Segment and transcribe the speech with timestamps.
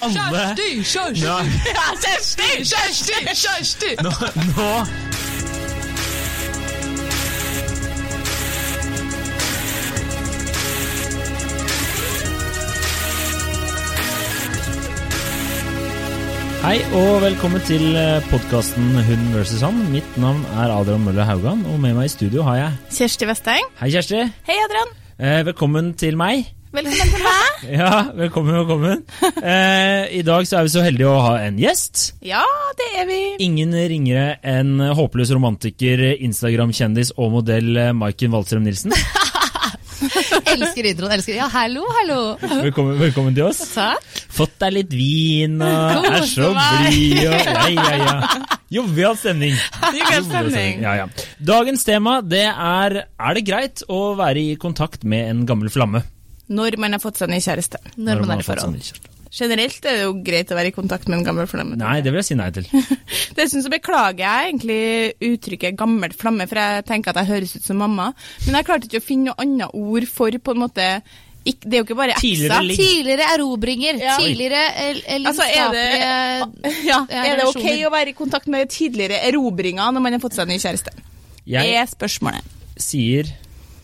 [0.00, 1.22] alle Kjersti!
[1.22, 1.38] Ja.
[1.66, 2.50] Ja, Kjersti!
[2.64, 3.18] Kjersti!
[3.34, 3.96] Kjersti!
[4.04, 4.12] Nå,
[4.54, 4.68] nå
[16.60, 17.96] Hei og velkommen til
[18.28, 19.62] podkasten Hund vs.
[19.64, 19.80] han.
[19.94, 23.72] Mitt navn er Adrian Møller Haugan, og med meg i studio har jeg Kjersti Vesteng.
[23.80, 24.22] Hei, Kjersti.
[24.44, 24.96] Hei, Adrian.
[25.16, 26.50] Eh, velkommen til meg.
[26.70, 27.46] Velkommen til meg.
[27.80, 29.00] Ja, velkommen, velkommen.
[29.42, 32.12] Eh, I dag så er vi så heldige å ha en gjest.
[32.24, 32.44] Ja,
[32.78, 33.18] det er vi.
[33.44, 38.94] Ingen ringere enn håpløs romantiker, Instagram-kjendis og modell eh, Maiken Waldstrøm Nilsen.
[40.54, 41.12] Elsker introen.
[41.12, 42.20] elsker Ja, hallo, hallo.
[42.62, 43.60] Velkommen, velkommen til oss.
[43.74, 44.06] Takk.
[44.32, 48.14] Fått deg litt vin og er så blid og Ja, ja, ja.
[48.72, 49.58] Jovial stemning.
[49.98, 50.80] Jovial stemning.
[50.86, 51.10] Ja, ja.
[51.42, 56.06] Dagens tema det er Er det greit å være i kontakt med en gammel flamme?
[56.50, 57.78] Når man har fått seg ny kjæreste.
[57.96, 58.76] Når man har er i fått forhold.
[58.82, 59.16] sånn kjæreste.
[59.30, 61.76] Generelt er det jo greit å være i kontakt med en gammel flamme.
[61.78, 62.64] Nei, det vil jeg si nei til.
[63.38, 64.80] Dessuten så beklager jeg egentlig
[65.28, 68.08] uttrykket 'gammel flamme', for jeg tenker at jeg høres ut som mamma.
[68.46, 70.88] Men jeg klarte ikke å finne noe annet ord for på en måte
[71.40, 72.58] ikke, Det er jo ikke bare eksa.
[72.76, 73.96] Tidligere erobringer.
[74.02, 74.16] Ja.
[74.20, 74.64] Tidligere
[75.22, 79.94] lidenskapelige Altså, er det, ja, er det ok å være i kontakt med tidligere erobringer
[79.94, 80.92] når man har fått seg ny kjæreste?
[81.48, 82.44] Jeg er spørsmålet.
[82.76, 83.30] sier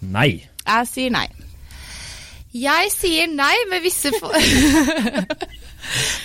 [0.03, 0.43] nei.
[0.67, 1.29] Jeg sier nei.
[2.57, 4.33] Jeg sier nei med visse for...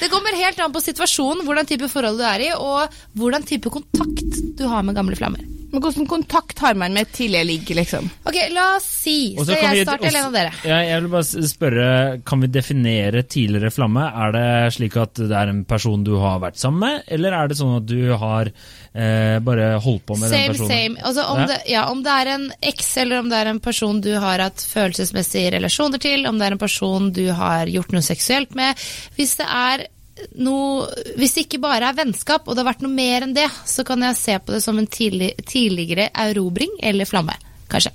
[0.02, 3.70] Det kommer helt an på situasjonen, hvordan type forhold du er i, og hvordan type
[3.70, 5.44] kontakt du har med gamle flammer.
[5.72, 8.10] Men hvordan kontakt har man med et tidligere ligg, liksom?
[8.28, 10.52] Ok, la oss si så jeg starter også- en av dere?
[10.68, 14.04] Ja, jeg vil bare spørre, Kan vi definere tidligere flamme?
[14.14, 17.48] Er det slik at det er en person du har vært sammen med, eller er
[17.48, 18.52] det sånn at du har
[18.94, 20.68] eh, bare holdt på med den Same, personen?
[20.70, 20.98] same.
[21.08, 21.46] Altså, om, Ja.
[21.48, 24.40] det, ja, om det er en eks, eller om det er en person du har
[24.40, 28.76] hatt følelsesmessige relasjoner til, om det er en person du har gjort noe seksuelt med
[29.18, 29.88] Hvis det er
[30.36, 33.48] noe Hvis det ikke bare er vennskap, og det har vært noe mer enn det,
[33.66, 37.36] så kan jeg se på det som en tidlig, tidligere erobring eller flamme,
[37.72, 37.92] kanskje.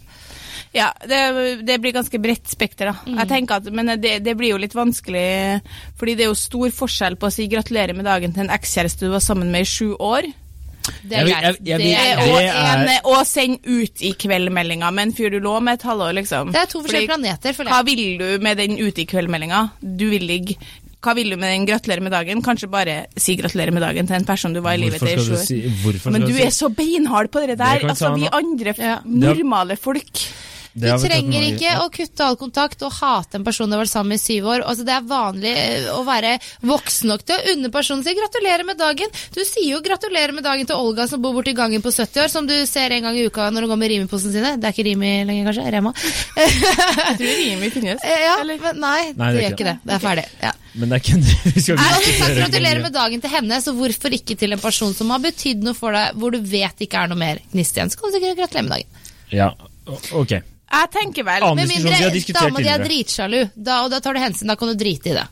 [0.76, 1.20] Ja, det,
[1.64, 2.96] det blir ganske bredt spekter, da.
[3.06, 3.18] Mm.
[3.22, 5.62] Jeg tenker at, men det, det blir jo litt vanskelig,
[5.96, 9.06] fordi det er jo stor forskjell på å si gratulerer med dagen til en ekskjæreste
[9.06, 10.28] du var sammen med i sju år,
[11.02, 11.56] Det er greit.
[11.66, 15.86] jeg- jeg og, og send ut i kveld-meldinga med en fyr du lå med et
[15.88, 16.52] halvår, liksom.
[16.52, 19.70] Det er to forskjellige Fordi planeter, føler Hva vil du med den ut i kveld-meldinga?
[19.80, 20.54] Du vil ligge
[21.02, 22.42] hva vil du med den 'gratulerer med dagen'?
[22.42, 25.22] Kanskje bare si 'gratulerer med dagen' til en person du var i livet til i
[25.22, 25.44] sju år.
[25.46, 27.78] si Men du si- er så beinhard på det Det der.
[27.80, 28.98] kan altså, vi andre Ja.
[29.04, 30.12] normale folk.
[30.78, 33.88] Du Det trenger ikke å kutte all kontakt og hate en person du har vært
[33.96, 34.60] sammen med i syv år.
[34.62, 38.62] Altså, det er vanlig eh, å være voksen nok til å unne personen sin gratulerer
[38.66, 39.08] med dagen.
[39.32, 42.28] Du sier jo gratulerer med dagen til Olga som bor borti gangen på 70 år,
[42.28, 44.60] som du ser en gang i uka når hun går med Rimi-posen sine.
[44.60, 45.72] Det er ikke Rimi lenger, kanskje?
[45.72, 45.92] Rema?
[46.36, 48.00] Jeg tror Rimi finnes.
[48.26, 48.58] Ja, Eller?
[48.60, 49.78] men nei, Nei, det gjør ikke det.
[49.82, 50.24] Det er ferdig.
[50.42, 50.52] Ja.
[50.76, 52.34] Men det er ikke det vi skal.
[52.40, 55.76] Gratulerer med dagen til henne, så hvorfor ikke til en person som har betydd noe
[55.76, 57.92] for deg, hvor du vet ikke er noe mer gnist igjen.
[57.92, 59.08] Så kan du sikkert gratulere med dagen.
[59.32, 59.48] Ja,
[60.12, 60.36] ok.
[60.66, 64.20] Jeg tenker vel Annen Med mindre dama di er dritsjalu, da, og da tar du
[64.20, 65.26] hensyn, da kan du drite i det.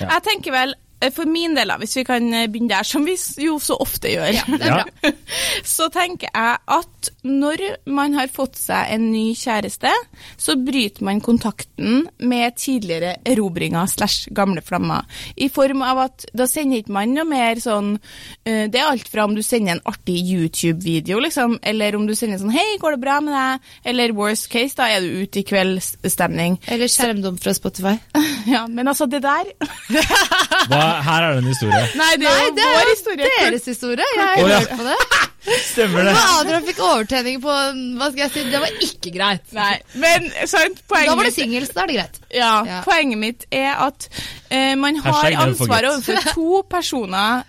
[0.00, 0.08] Ja.
[0.16, 0.74] Jeg tenker vel,
[1.14, 4.34] for min del, hvis vi kan eh, begynne der, som vi jo så ofte gjør,
[4.36, 4.84] Ja, det Ja.
[4.84, 5.12] bra.
[5.64, 9.88] så tenker jeg at når man har fått seg en ny kjæreste,
[10.36, 15.04] så bryter man kontakten med tidligere erobringer slash gamle flammer.
[15.36, 17.94] I form av at da sender ikke man noe mer sånn
[18.44, 22.14] eh, Det er alt fra om du sender en artig YouTube-video, liksom, eller om du
[22.14, 25.40] sender sånn 'Hei, går det bra med deg?' Eller worst case, da er du ute
[25.40, 26.58] i kveldsstemning.
[26.68, 27.96] Eller skjermdom fra Spotify.
[28.50, 29.44] Ja, men altså, det der
[30.70, 31.80] Hva, her er det en historie.
[32.00, 33.30] Nei, det er Nei, det er vår historie.
[33.40, 34.06] deres historie.
[34.16, 34.58] Jeg har oh, ja.
[34.60, 34.96] hørt på det.
[35.70, 36.12] Stemmer det?
[36.12, 37.52] Men Adrian fikk overtenning på
[38.00, 39.46] Hva skal jeg si, det var ikke greit.
[39.56, 39.70] Nei,
[40.02, 42.18] men sant, poenget Da var det mitt- singel, så da er det greit.
[42.36, 42.80] Ja, Ja.
[42.84, 44.08] poenget mitt er at
[44.50, 47.46] eh, man har ansvaret overfor to personer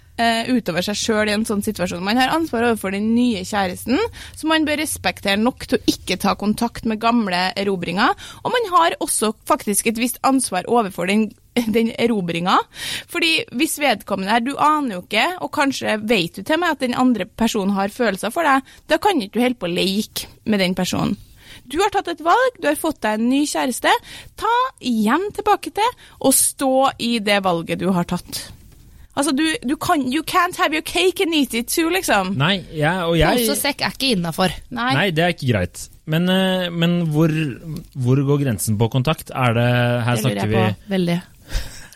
[0.51, 2.03] utover seg sjøl i en sånn situasjon.
[2.05, 3.99] Man har ansvar overfor den nye kjæresten,
[4.37, 8.15] så man bør respektere nok til å ikke ta kontakt med gamle erobringer.
[8.43, 11.29] Og man har også faktisk et visst ansvar overfor den,
[11.77, 12.59] den erobringa.
[13.11, 16.85] Fordi hvis vedkommende her, du aner jo ikke, og kanskje vet du til meg at
[16.85, 20.31] den andre personen har følelser for deg, da kan ikke du holde på å leke
[20.45, 21.17] med den personen.
[21.71, 23.91] Du har tatt et valg, du har fått deg en ny kjæreste.
[24.39, 24.56] Ta
[24.88, 28.47] igjen tilbake til og stå i det valget du har tatt.
[29.12, 32.36] Altså, du, du kan You can't have your cake and eat it too, liksom.
[32.40, 34.54] Nei, jeg, og jeg Posesekk er ikke innafor.
[34.72, 34.92] Nei.
[34.96, 35.84] Nei, det er ikke greit.
[36.12, 37.31] Men, eh, men hvor,
[38.04, 39.31] hvor går grensen på kontakt?
[39.36, 39.68] Er det
[40.08, 41.19] Her Det lurer snakker vi på veldig.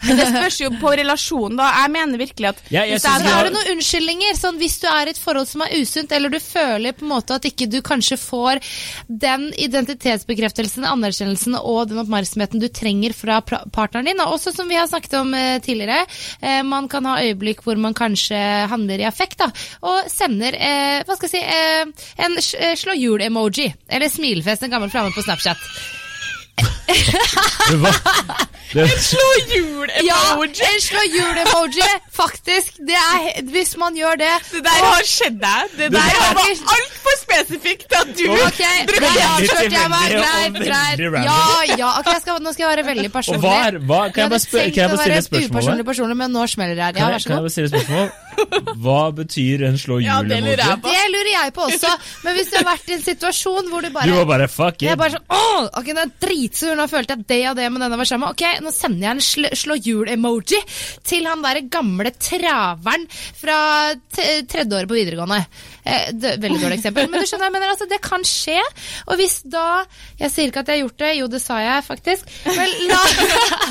[0.06, 1.70] Det spørs jo på relasjonen, da.
[1.82, 4.38] Jeg mener virkelig at Ja, jeg Men har Er du noen unnskyldninger?
[4.38, 7.12] Sånn, hvis du er i et forhold som er usunt, eller du føler på en
[7.14, 8.62] måte at ikke du kanskje får
[9.10, 14.22] den identitetsbekreftelsen, anerkjennelsen og den oppmerksomheten du trenger fra partneren din.
[14.24, 16.06] Og også som vi har snakket om eh, tidligere,
[16.42, 18.40] eh, man kan ha øyeblikk hvor man kanskje
[18.72, 19.50] handler i affekt, da,
[19.86, 21.94] og sender eh, hva skal jeg si,
[22.26, 25.58] en sl- slå hjul-emoji, eller smilefest, en gammel flamme på Snapchat.
[27.70, 27.96] Det var,
[28.74, 32.78] det, Slå hjul Ja, en slå hjul-emoji, faktisk.
[32.88, 35.74] Det er, hvis man gjør det Det der har skjedd deg.
[35.80, 39.26] Det der er var ikke- altfor spesifikt til at du okay, brukte det.
[39.26, 40.06] avslørte jeg meg.
[40.06, 41.00] tilfeldig og Greit, veldig greit.
[41.16, 41.24] random.
[41.24, 41.90] Ja, ja.
[42.00, 43.42] Okay, skal, nå skal jeg være veldig og personlig.
[43.46, 45.56] hva er, hva, kan jeg bare, spør, kan jeg bare stille et Jeg spørsmål?
[45.56, 46.94] upersonlig personlig, men nå smeller det her.
[47.02, 47.36] Ja, vær så god.
[47.36, 48.08] kan jeg bare stille spørsmål?
[48.84, 50.58] Hva betyr en slå Ja, det jeg.
[50.84, 51.92] Det lurer jeg på også,
[52.26, 54.92] men hvis du har vært i en situasjon hvor du Du var bare fuck jeg
[54.92, 56.12] er bare sånn, åh, ok, den er
[56.46, 58.32] dritsur, nå følte jeg det og det med denne var sammen.
[58.32, 60.60] Ok, nå sender jeg en sl slå hjul-emoji
[61.06, 63.58] til han der gamle traveren fra
[64.14, 65.42] tredje året på videregående.
[65.86, 68.58] Eh, veldig dårlig eksempel, men du skjønner, jeg mener altså, det kan skje.
[69.10, 69.86] Og hvis da,
[70.22, 73.02] jeg sier ikke at jeg har gjort det, jo det sa jeg faktisk, men la,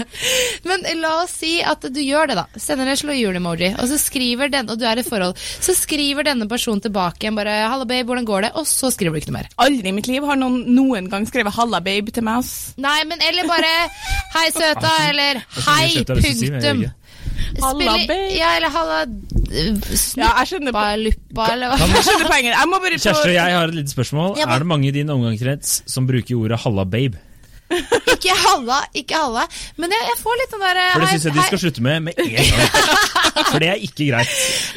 [0.70, 3.98] men la oss si at du gjør det da, sender en slå hjul-emoji, og så
[4.00, 7.86] skriver den, og du er i forhold, så skriver denne personen tilbake igjen bare, 'halla,
[7.88, 8.52] babe, hvordan går det?
[8.60, 9.50] Og så skriver du ikke noe mer.
[9.66, 12.44] Aldri i mitt liv har noen noen gang skrevet 'halla, babe' til meg.
[12.44, 12.63] ass.
[12.76, 13.72] Nei, men eller bare
[14.34, 16.84] Hei, søta, eller Hei, punktum.
[17.60, 18.16] Halla, Spiller- babe.
[18.34, 18.98] Ja, eller halla
[19.54, 21.78] Ja, skjønner, Snuppa, luppa, eller hva?
[21.78, 22.52] jeg skjønner poenget.
[22.54, 24.34] Jeg må bare på Kjersti, jeg har et lite spørsmål.
[24.38, 24.54] Ja, men...
[24.54, 27.20] Er det mange i din omgangskrets som bruker ordet 'halla, babe'?
[28.14, 29.44] Ikke halla, ikke halla.
[29.80, 32.00] Men jeg, jeg får litt den der For det syns jeg de skal slutte med
[32.04, 32.50] med en gang.
[33.50, 34.34] For det er ikke greit.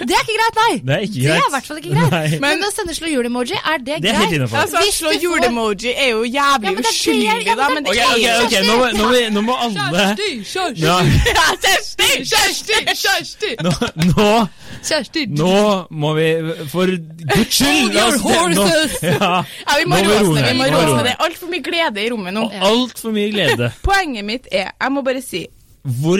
[0.08, 0.72] Det er ikke greit, nei.
[0.88, 2.16] Det er ikke Det er i hvert fall ikke greit.
[2.16, 2.40] Nei.
[2.46, 4.56] Men, å sende slå hjul-emoji, er det, Det er greit?
[4.64, 7.98] Altså, Slå hjul-emoji er jo Ja, jævlig men det er uskyldig, ja, da, men det
[7.98, 9.78] er ok, okay, ok, nå, må- nå, må- nå må alle
[10.88, 10.98] ja,
[11.68, 12.08] Kjersti!
[12.32, 12.78] Kjersti!
[13.04, 13.52] Kjersti!
[13.66, 13.72] nå,
[14.12, 14.30] nå,
[14.88, 15.52] Kjersti, nå
[15.92, 16.28] må vi
[16.72, 17.98] For guds skyld!
[18.56, 18.70] nå-.
[19.04, 21.04] Ja, Ja, vi må roe oss ned.
[21.04, 22.48] Det er altfor mye glede i rommet nå.
[22.72, 23.72] altfor mye glede.
[23.88, 25.44] Poenget mitt er, jeg må bare si
[25.88, 26.20] Hvor,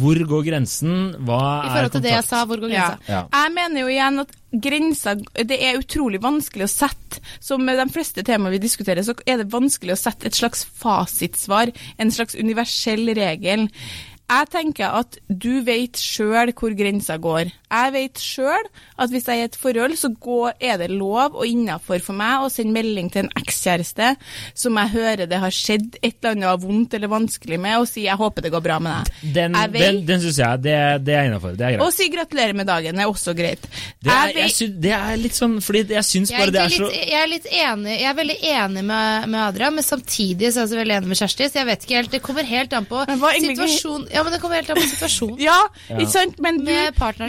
[0.00, 0.96] hvor går grensen?
[1.24, 2.88] Hva I forhold til det jeg sa, hvor går ja.
[3.08, 3.22] Ja.
[3.32, 4.34] Jeg mener jo igjen at
[4.64, 7.22] grensa Det er utrolig vanskelig å sette.
[7.44, 10.64] Som med de fleste temaer vi diskuterer, så er det vanskelig å sette et slags
[10.80, 11.72] fasitsvar.
[12.00, 13.68] En slags universell regel.
[14.28, 17.48] Jeg tenker at du vet sjøl hvor grensa går.
[17.68, 18.66] Jeg vet sjøl
[19.00, 22.16] at hvis jeg er i et forhold, så går, er det lov og innafor for
[22.16, 24.10] meg å sende melding til en ekskjæreste
[24.56, 28.04] som jeg hører det har skjedd et eller annet vondt eller vanskelig med, og si
[28.04, 29.32] 'jeg håper det går bra med deg'.
[29.34, 31.56] Den, Jeg vet- den, den syns jeg det, det er innafor.
[31.56, 31.80] Det er greit.
[31.86, 33.62] Og si 'gratulerer med dagen' er også greit.
[34.02, 36.50] Det er, Jeg jeg synes, det er litt sånn Fordi jeg syns Jeg bare er,
[36.52, 39.74] det er så litt, jeg er litt enig Jeg er veldig enig med, med Adrian,
[39.74, 41.44] men samtidig så er jeg også veldig enig med Kjersti.
[41.48, 43.04] Så jeg vet ikke helt Det kommer helt an på
[43.40, 44.08] situasjonen.
[44.18, 45.38] Ja, men det kommer helt an på situasjonen.
[45.48, 45.56] Ja,
[45.88, 45.98] Ja.
[46.02, 46.40] ikke sant?
[46.42, 46.72] Men du,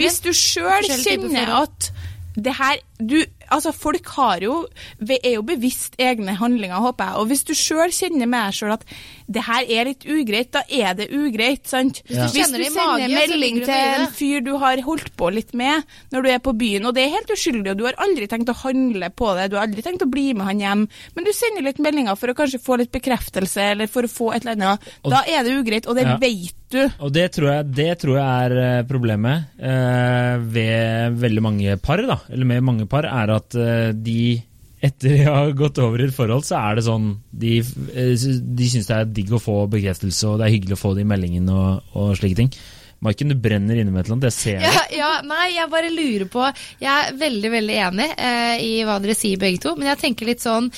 [0.00, 1.92] hvis du sjøl kjenner at
[2.36, 3.16] det her du,
[3.50, 4.66] altså Folk har jo,
[5.08, 7.16] er jo bevisst egne handlinger, håper jeg.
[7.20, 8.84] Og hvis du sjøl kjenner med deg sjøl at
[9.30, 11.66] det her er litt ugreit, da er det ugreit.
[11.70, 12.02] sant?
[12.06, 15.54] Hvis du Hvis du sender en melding til en fyr du har holdt på litt
[15.54, 15.82] med
[16.12, 18.50] når du er på byen, og det er helt uskyldig, og du har aldri tenkt
[18.50, 20.86] å handle på det, du har aldri tenkt å bli med han hjem,
[21.16, 24.32] men du sender litt meldinger for å kanskje få litt bekreftelse, eller for å få
[24.34, 26.16] et eller annet, Og- da er det ugreit, og det Ja.
[26.18, 26.88] vet du.
[27.00, 31.96] Og det tror jeg, det tror jeg er eh, problemet eh, ved veldig mange par,
[32.06, 34.22] da, eller med mange par, er at eh, de
[34.80, 38.68] etter de har gått over i et forhold, så er det sånn De, eh, de
[38.72, 41.10] syns det er digg å få bekreftelse, og det er hyggelig å få det i
[41.10, 42.52] meldingen og, og slike ting.
[43.00, 44.72] Maiken, du brenner inne med et eller annet, det ser jeg.
[44.76, 46.42] Ja, ja, nei, jeg bare lurer på
[46.82, 50.28] Jeg er veldig, veldig enig eh, i hva dere sier begge to, men jeg tenker
[50.28, 50.68] litt sånn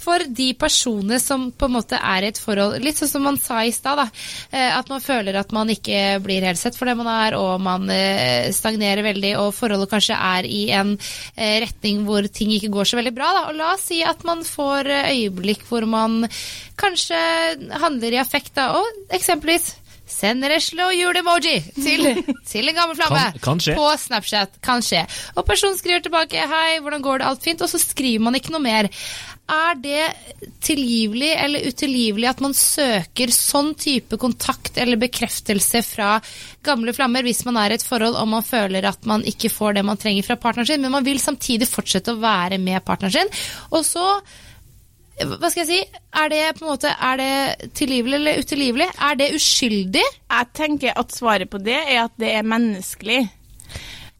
[0.00, 3.38] for de personene som på en måte er i et forhold Litt sånn som man
[3.40, 4.00] sa i stad,
[4.50, 7.60] eh, At man føler at man ikke blir helt sett for det man er, og
[7.62, 10.94] man eh, stagnerer veldig, og forholdet kanskje er i en
[11.36, 13.32] eh, retning hvor ting ikke går så veldig bra.
[13.36, 13.44] Da.
[13.50, 16.24] Og la oss si at man får øyeblikk hvor man
[16.80, 17.20] kanskje
[17.82, 19.74] handler i affekt, da, og eksempelvis
[20.20, 22.06] Sender resle og hjul-emoji til,
[22.50, 24.60] til en gammel flamme Kan- kan på Snapchat.
[24.64, 25.06] Kan skje.
[25.36, 28.52] Og personen skriver tilbake 'hei, hvordan går det, alt fint?' Og så skriver man ikke
[28.52, 28.90] noe mer.
[29.50, 30.04] Er det
[30.62, 36.10] tilgivelig eller utilgivelig at man søker sånn type kontakt eller bekreftelse fra
[36.62, 39.80] gamle flammer hvis man er i et forhold og man føler at man ikke får
[39.80, 43.16] det man trenger fra partneren sin, men man vil samtidig fortsette å være med partneren
[43.16, 43.34] sin?
[43.74, 44.06] Og så
[45.26, 46.00] hva skal jeg si?
[46.22, 48.86] Er det på en måte, er det tilgivelig eller utilgivelig?
[49.10, 50.04] Er det uskyldig?
[50.30, 53.20] Jeg tenker at svaret på det er at det er menneskelig.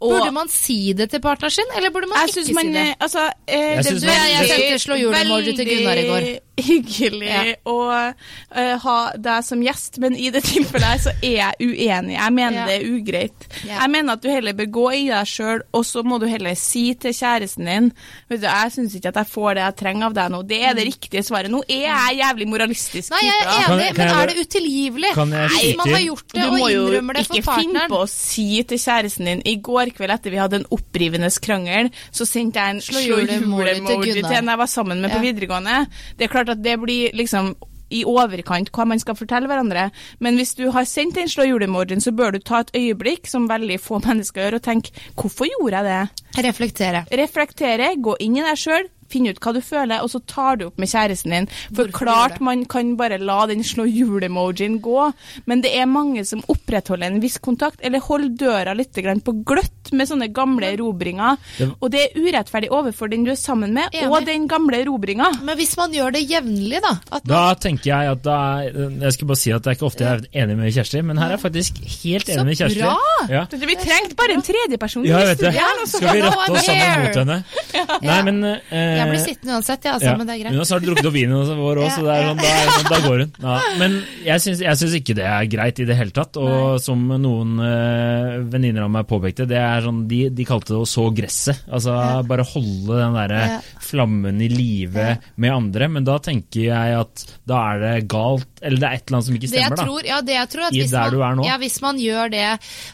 [0.00, 2.72] Og Burde man si det til partneren sin, eller burde man jeg ikke man, si
[2.72, 2.84] det?
[2.88, 7.42] eh, altså, eh, Jeg syns man- jeg veldig- sendte hyggelig Ja.
[7.64, 12.16] å uh, ha deg som gjest, men i det tilfellet her så er jeg uenig.
[12.16, 12.66] Jeg mener Ja.
[12.66, 13.46] det er ugreit.
[13.64, 13.80] Ja.
[13.80, 16.54] Jeg mener at du heller bør gå i deg sjøl, og så må du heller
[16.58, 17.90] si til kjæresten din
[18.30, 20.42] Vet du, jeg syns ikke at jeg får det jeg trenger av deg nå.
[20.46, 21.50] Det er det riktige svaret.
[21.50, 23.10] Nå er jeg jævlig moralistisk.
[23.10, 23.16] Mm.
[23.16, 25.12] Nei, jeg er enig, men er det utilgivelig?
[25.14, 27.56] Kan jeg Hvis man har gjort det Du og må jo innrømmer det for ikke
[27.62, 31.30] finne på å si til kjæresten din I går kveld etter vi hadde en opprivende
[31.40, 35.20] krangel, så sendte jeg en Slå julemoji til til en jeg var sammen med på
[35.22, 35.76] videregående.
[36.18, 37.54] Det er klart at det blir liksom
[37.90, 39.88] i overkant hva man skal fortelle hverandre.
[40.22, 43.48] Men hvis du har sendt en slå jule-emojien, så bør du ta et øyeblikk, som
[43.50, 46.26] veldig få mennesker gjør, og tenke hvorfor gjorde jeg det?
[46.46, 47.04] Reflektere.
[47.18, 50.66] reflektere, gå inn i deg sjøl, finne ut hva du føler, og så tar du
[50.68, 51.48] opp med kjæresten din.
[51.74, 55.10] For Hvorfor klart man kan bare la den slå hjul-emojien gå,
[55.50, 59.92] men det er mange som opprettholder en viss kontakt, eller holder døra litt på gløtt
[59.96, 61.38] med sånne gamle erobringer.
[61.80, 64.10] Og det er urettferdig overfor den du er sammen med, Enig.
[64.10, 65.30] og den gamle erobringa.
[65.42, 69.30] Men hvis man gjør det jevnlig, da at Da tenker jeg at da Jeg skal
[69.30, 71.36] bare si at det er ikke ofte jeg er enig med Kjersti, men her er
[71.36, 72.82] jeg faktisk helt enig med Kjersti.
[72.84, 72.96] bra!
[73.30, 73.44] Ja.
[73.50, 75.06] Vi trengte bare en tredjeperson.
[75.08, 75.54] Ja, jeg vet det.
[75.60, 76.00] Altså.
[76.00, 77.38] Skal vi rette oss sammen mot henne?
[78.06, 80.16] Nei, men eh, Jeg blir sittende uansett, ja, altså, ja.
[80.18, 80.54] men det er greit.
[80.54, 83.32] Hun har snart drukket opp vinen vår òg, så sånn, da, sånn, da går hun.
[83.44, 83.56] Ja.
[83.80, 86.38] Men jeg syns, ikke det er greit i det hele tatt.
[86.40, 90.82] Og som noen uh, venninner av meg påpekte, det er sånn, de, de kalte det
[90.82, 91.64] å så gresset.
[91.70, 91.96] Altså
[92.28, 93.58] bare holde den derre Ja.
[93.82, 95.06] flammen i live
[95.40, 95.88] med andre.
[95.90, 99.26] Men da tenker jeg at da er det galt, eller det er et eller annet
[99.26, 100.00] som ikke stemmer, da.
[100.04, 101.44] ja, det jeg tror at I hvis der man, du er nå.
[101.48, 102.46] Ja, hvis man gjør det,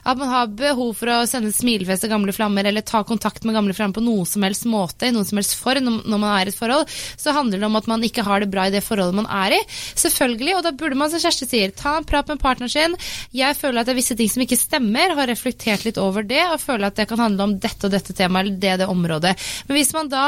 [0.07, 3.57] at man har behov for å sende smilefjes til gamle flammer, eller ta kontakt med
[3.57, 6.47] gamle flammer på noen som helst måte, i noen som helst form, når man er
[6.47, 6.87] i et forhold,
[7.19, 9.57] så handler det om at man ikke har det bra i det forholdet man er
[9.57, 9.61] i.
[9.99, 12.95] Selvfølgelig, og da burde man, som Kjersti sier, ta en prat med partneren sin.
[13.35, 16.45] Jeg føler at det er visse ting som ikke stemmer, har reflektert litt over det,
[16.53, 18.91] og føler at det kan handle om dette og dette temaet, eller det og det
[18.95, 19.35] området.
[19.67, 20.25] Men hvis man da,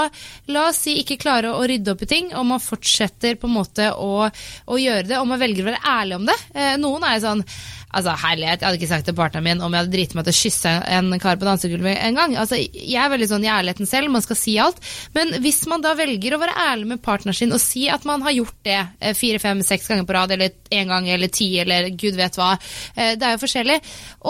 [0.51, 3.55] la oss si, ikke klarer å rydde opp i ting, og man fortsetter på en
[3.55, 6.39] måte å, å gjøre det, og man velger å være ærlig om det.
[6.57, 7.45] Eh, noen er jo sånn
[7.89, 10.35] Altså, herlighet, jeg hadde ikke sagt til partneren min om jeg hadde driti meg til
[10.35, 12.35] å kysse en kar på dansegulvet en gang.
[12.37, 14.77] Altså, jeg er veldig sånn i ærligheten selv, man skal si alt.
[15.15, 18.21] Men hvis man da velger å være ærlig med partneren sin og si at man
[18.27, 21.49] har gjort det eh, fire, fem, seks ganger på rad, eller én gang, eller ti,
[21.65, 22.51] eller gud vet hva.
[22.93, 23.81] eh, Det er jo forskjellig.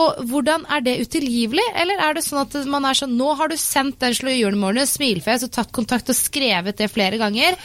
[0.04, 1.66] Og hvordan er det utilgivelig?
[1.82, 4.86] Eller er det sånn at man er sånn Nå har du sendt den slå julemålene,
[4.86, 7.58] smilefjes og tatt kontakt og skrevet det flere ganger.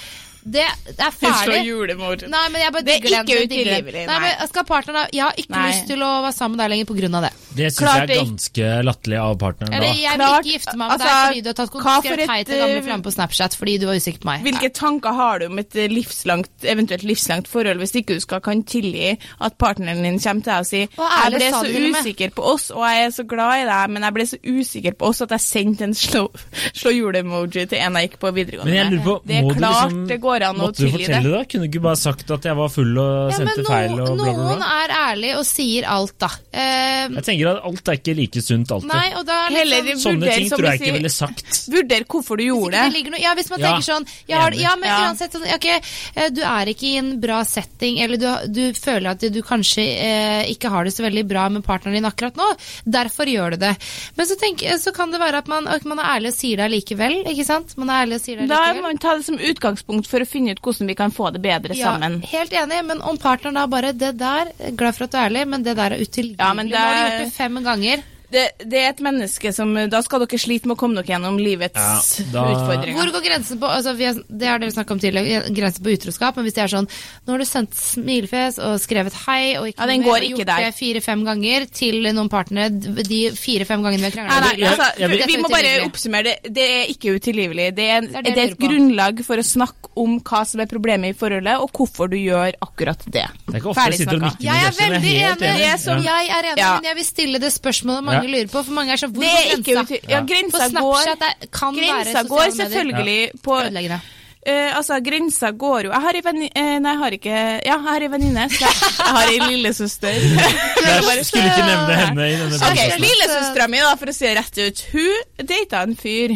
[0.44, 2.28] Det, det er ferdig.
[2.28, 3.28] Nei, men jeg bare Det er digger den.
[3.28, 3.86] ikke jeg digger den.
[3.88, 4.32] utilgivelig, Nei, nei.
[4.40, 5.68] men skal partneren Jeg har ikke Nei.
[5.72, 7.32] lyst til å være sammen med deg lenger av det.
[7.54, 9.74] Det syns jeg er ganske latterlig av partneren.
[9.78, 12.34] Eller jeg vil ikke gifte meg med altså, deg fordi du har tatt kontakt skrevet
[12.34, 14.46] hei til gamle eh, flamme på Snapchat fordi du var usikker på meg.
[14.48, 18.64] Hvilke tanker har du om et livslangt, eventuelt livslangt forhold hvis ikke du skal kan
[18.68, 22.36] tilgi at partneren din kommer til deg og sier jeg ble så usikker med.
[22.36, 25.12] på oss, og jeg er så glad i deg, men jeg ble så usikker på
[25.12, 26.26] oss at jeg sendte en slå,
[26.74, 29.22] slå jule-emoji til en jeg gikk på videregående med.
[29.24, 31.32] Det er klart liksom, det går an å måtte du fortelle det.
[31.32, 31.44] da?
[31.46, 34.08] Kunne du ikke bare sagt at jeg var full og Ja, sendte sendte feil og
[34.08, 36.28] noen, bla, bla, noen er ærlige og sier alt, da.
[36.54, 38.90] Uh, Jeg tenker at alt er ikke like sunt alltid.
[38.90, 41.60] nei, og da er det Heller sånn Sånne vurder, ting tror jeg ikke ville sagt.
[41.74, 43.12] Vurder hvorfor du gjorde Det det.
[43.14, 44.52] noe, ja, hvis man Ja, tenker sånn jeg har.
[44.64, 45.68] Ja, men uansett sånn, ok,
[46.16, 49.84] eh, Du er ikke i en bra setting, eller du, du føler at du kanskje
[49.84, 52.50] eh, ikke har det så veldig bra med partneren din akkurat nå.
[52.86, 53.74] Derfor gjør du det.
[54.18, 56.70] Men så, tenk, så kan det være at man, man er ærlig og sier det
[56.74, 57.20] likevel.
[57.30, 57.76] ikke sant?
[57.78, 58.84] Man er ærlig og sier det Da må likevel.
[58.88, 61.76] man ta det som utgangspunkt for å finne ut hvordan vi kan få det bedre
[61.78, 62.22] Ja, sammen.
[62.24, 65.30] helt enig, men om partneren da bare Det der, er glad for at du er
[65.30, 66.40] ærlig, men det der er utilgivelig.
[66.40, 68.04] Ja, det Nå har du er- gjort det fem ganger.
[68.34, 71.38] Det, det er et menneske som Da skal dere slite med å komme dere gjennom
[71.38, 72.00] livets Ja,
[72.34, 72.98] da- utfordringer.
[72.98, 75.94] Hvor går grensen på altså vi har, Det har dere snakket om tidligere, grensen på
[75.94, 76.36] utroskap.
[76.40, 76.88] Men hvis det er sånn
[77.28, 80.24] Nå har du sendt smilefjes og skrevet hei og ikke Ja, den mer, går og
[80.24, 80.66] ikke gjort der.
[80.66, 84.74] det fire-fem ganger til noen partnere de fire-fem gangene vi har Nei, krangla.
[84.74, 86.54] altså, vi, vi må bare oppsummere det.
[86.58, 87.70] Det er ikke utilgivelig.
[87.78, 90.42] Det er, en, Det er det det er et grunnlag for å snakke om hva
[90.50, 93.28] som er problemet i forholdet, og hvorfor du gjør akkurat det.
[93.46, 94.32] Det er ikke ofte Ferdig snakka.
[94.42, 95.40] Jeg er veldig enig.
[95.44, 96.18] Det er som- Ja.
[96.24, 98.34] Jeg er enig, men jeg vil stille det spørsmålet mange Ja.
[98.34, 98.64] lurer på.
[98.64, 100.02] For mange er sånn Hvor Det er går grensa?
[100.10, 102.58] Ja, grensa går Snapchat er, kan være Grensa går medier.
[102.64, 104.02] selvfølgelig på Ødeleggende.
[104.44, 107.60] Uh, altså, grensa går jo Jeg har ei venninne eh, Nei, jeg har ikke Ja,
[107.64, 108.48] jeg har ei venninne.
[108.52, 110.18] Jeg, jeg har ei lillesøster.
[110.84, 113.06] Jeg skulle ikke nevne henne i denne Ok, podcasten.
[113.06, 116.36] Lillesøstera mi, for å si det rett ut, hun data en fyr.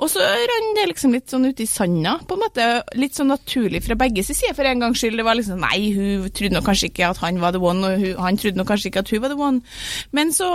[0.00, 2.68] Og så rant det liksom litt sånn ut i sanda, på en måte.
[2.98, 5.20] Litt sånn naturlig fra begge sin side, for en gangs skyld.
[5.20, 8.00] Det var liksom Nei, hun trodde nok kanskje ikke at han var the one, og
[8.02, 9.60] hun, han trodde nok kanskje ikke at hun var the one.
[10.16, 10.50] Men så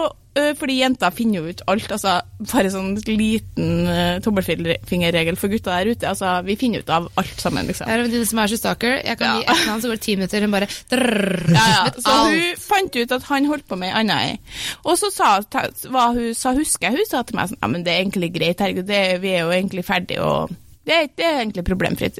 [0.60, 1.92] fordi jenter finner jo ut alt.
[1.96, 2.18] altså
[2.52, 6.08] Bare sånn liten uh, tommelfingerregel for gutta der ute.
[6.10, 7.88] altså Vi finner ut av alt sammen, liksom.
[7.90, 8.96] Ja, det venninne som er så stalker.
[9.06, 9.36] Jeg kan Ja.
[9.40, 10.42] gi ett navn, så går det ti minutter.
[10.48, 11.84] Hun bare drrrr, Ja, ja.
[11.98, 12.32] Så alt.
[12.34, 14.40] hun fant ut at han holdt på med ei anna ei.
[14.86, 17.84] Og så sa, ta, hun sa, husker jeg hun sa til meg sånn Ja, men
[17.84, 20.50] det er egentlig greit, herregud, det, vi er jo egentlig ferdige, og
[20.86, 22.20] det, er- det er egentlig problemfritt.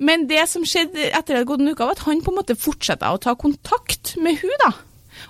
[0.00, 2.30] Men det som skjedde etter at det hadde gått en uke, var at han på
[2.32, 4.70] en måte fortsatte å ta kontakt med hun da.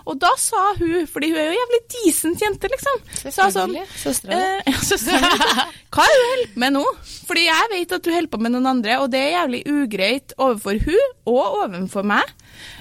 [0.06, 4.38] Og da sa hun, fordi hun er jo jævlig decent jente, liksom Sa sånn Søstera
[4.38, 5.66] eh, ja.
[5.90, 6.84] Hva er det du holder på med nå?
[7.30, 10.36] Fordi jeg vet at du holder på med noen andre, og det er jævlig ugreit
[10.38, 12.36] overfor hun og overfor meg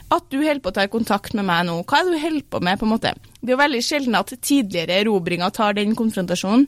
[0.10, 1.80] at du holder på å ta kontakt med meg nå.
[1.86, 3.14] Hva er det du holder på med, på en måte?
[3.40, 6.66] Det er jo veldig sjelden at tidligere erobringer tar den konfrontasjonen.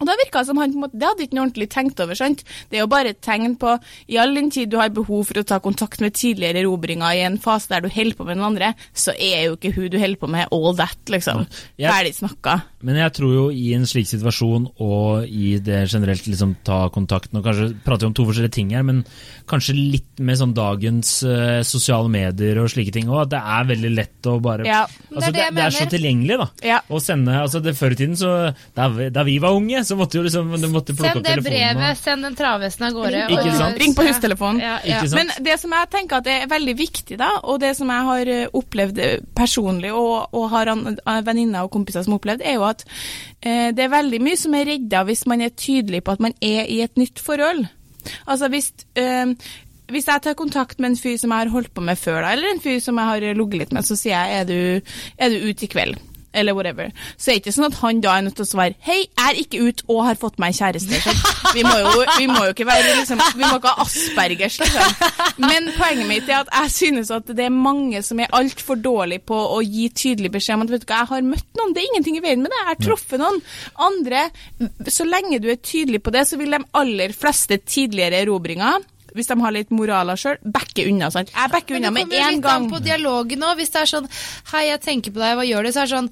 [0.00, 2.00] Og da virka det som han på en måte, det hadde ikke noe ordentlig tenkt
[2.00, 2.16] over.
[2.16, 2.42] sant?
[2.70, 3.74] Det er jo bare et tegn på
[4.08, 7.24] i all den tid du har behov for å ta kontakt med tidligere erobringer i
[7.26, 9.98] en fase der du holder på med noen andre, så er jo ikke hun du
[10.00, 11.46] holder på med all that, liksom.
[11.78, 12.62] Jeg- Ferdig snakka.
[12.82, 17.34] Men jeg tror jo i en slik situasjon og i det generelt liksom ta kontakt
[17.36, 19.04] og kanskje prater vi om to forskjellige ting her, men
[19.46, 23.26] kanskje litt med sånn dagens uh, sosiale medier og slike ting òg.
[23.26, 24.86] At det er veldig lett å bare Ja.
[25.12, 26.48] altså, Det er det det, det, er så tilgjengelig, da.
[26.64, 26.80] Ja.
[26.88, 30.18] Å sende altså det Før i tiden, så da, da vi var unge, så måtte
[30.18, 31.50] jo liksom du måtte plukke Send opp det telefonen.
[31.50, 33.22] brevet, og- send den travhesten av gårde.
[33.34, 33.78] Ikke og- sant?
[33.82, 34.60] Ring på hustelefonen.
[34.62, 35.00] Ja, ja.
[35.00, 35.18] Ikke sant?
[35.20, 38.28] Men det som jeg tenker at er veldig viktig, da, og det som jeg har
[38.36, 42.54] eh, opplevd eh, personlig, og, og har eh, venninner og kompiser som har opplevd, er
[42.54, 42.84] jo at
[43.42, 46.32] eh, det er veldig mye som er redda hvis man er tydelig på at man
[46.40, 47.66] er i et nytt forhold.
[48.26, 49.34] Altså hvis eh,
[49.90, 52.32] hvis jeg tar kontakt med en fyr som jeg har holdt på med før, da,
[52.36, 55.32] eller en fyr som jeg har ligget litt med, så sier jeg er du, er
[55.34, 55.98] du ute i kveld?
[56.32, 56.92] Eller whatever.
[57.16, 59.24] Så er det ikke sånn at han da er nødt til å svare Hei, jeg
[59.26, 61.00] er ikke ute og har fått meg kjæreste.
[61.02, 64.60] Så vi, må jo, vi må jo ikke være liksom, Vi må ikke ha aspergers,
[64.62, 64.94] liksom.
[65.42, 69.24] Men poenget mitt er at jeg synes at det er mange som er altfor dårlige
[69.30, 71.74] på å gi tydelig beskjed om at vet du hva, jeg har møtt noen.
[71.74, 72.60] Det er ingenting i veien med det.
[72.60, 73.42] Jeg har truffet noen.
[73.90, 74.24] Andre,
[74.86, 79.26] så lenge du er tydelig på det, så vil de aller fleste tidligere erobringer hvis
[79.30, 81.10] de har litt moraler sjøl, backe unna.
[81.10, 81.30] sant?
[81.34, 82.64] Jeg backer unna med én kommer Det kommer litt gang.
[82.64, 83.56] an på dialogen òg.
[83.56, 84.08] Hvis det er sånn
[84.52, 85.72] Hei, jeg tenker på deg, hva gjør du?
[85.72, 86.10] Så er det sånn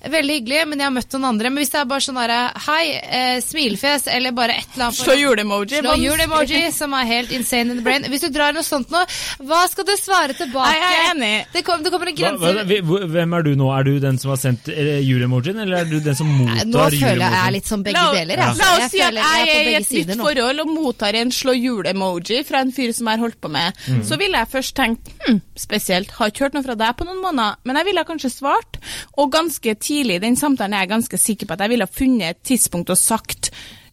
[0.00, 1.50] Veldig hyggelig, men jeg har møtt noen andre.
[1.52, 4.96] Men hvis det er bare sånn derre Hei, eh, smilefjes, eller bare et eller annet
[4.96, 5.80] Slå julemoji.
[5.82, 8.06] Slå jul-emoji, som er helt insane in the brain.
[8.08, 9.02] Hvis du drar noe sånt nå,
[9.44, 10.70] hva skal du svare tilbake?
[10.72, 11.32] Nei, jeg er enig.
[11.52, 12.52] Det, kom, det kommer en grense.
[12.64, 13.68] hva, hva, hvem er du nå?
[13.76, 16.86] Er du den som har sendt eh, julemojien, eller er du den som mottar Nå
[16.96, 18.32] føler jeg jeg er litt som begge deler.
[18.32, 18.40] deler.
[18.40, 18.70] la Altså.
[18.86, 20.24] oss si at jeg er i et nytt nå.
[20.30, 23.76] forhold og mottar en slå jul-emoji fra en fyr som jeg har holdt på med.
[23.84, 24.00] Mm.
[24.08, 27.20] Så ville jeg først tenkt hm, spesielt, har ikke hørt noe fra deg på noen
[27.20, 28.80] måneder, men jeg ville kanskje svart.
[29.20, 32.30] Og ganske tidlig i den samtalen er jeg ganske sikker på at jeg ville funnet
[32.30, 33.50] et tidspunkt og sagt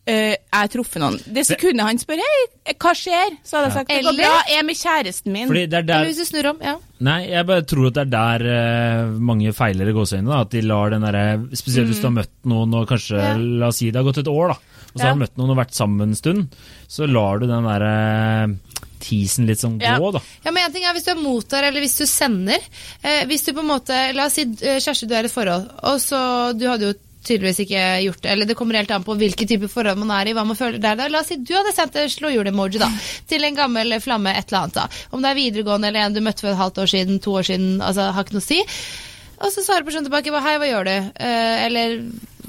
[0.08, 1.18] jeg har truffet noen.
[1.36, 4.60] Det sekundet han spør hei, hva skjer, så hadde jeg sagt det går bra, jeg
[4.62, 5.48] er med kjæresten min.
[5.52, 6.76] Fordi det er Eller der hvis du snur om, ja.
[7.08, 10.32] Nei, jeg bare tror at det er der eh, mange feiler i gåseøynene.
[10.32, 13.36] inn At de lar den derre Spesielt hvis du har møtt noen og kanskje Ja.
[13.38, 14.58] La oss si det har gått et år, da.
[14.88, 15.10] Og så Ja.
[15.12, 16.48] har du møtt noen og vært sammen en stund.
[16.88, 18.58] Så lar du den derre
[19.00, 19.98] teasen litt sånn Ja.
[20.00, 20.20] gå, da.
[20.44, 22.58] Ja, men en ting er Hvis du er mottar eller hvis du sender
[23.04, 25.32] eh, Hvis du på en måte, La oss si eh, Kjersti, du er i et
[25.36, 26.94] forhold, og så Du hadde jo
[27.28, 30.32] tydeligvis ikke gjort det, eller det kommer helt an på hvilken type forhold man er
[30.32, 30.96] i, hva man føler der.
[31.00, 31.08] da.
[31.12, 32.90] La oss si du hadde sendt en slåhjul-emoji da,
[33.30, 34.80] til en gammel flamme, et eller annet.
[34.80, 34.88] da.
[35.12, 37.48] Om det er videregående eller en du møtte for et halvt år siden, to år
[37.52, 38.62] siden, altså har ikke noe å si.
[39.38, 41.98] Og så svarer personen tilbake 'hei, hva gjør du?' Eh, eller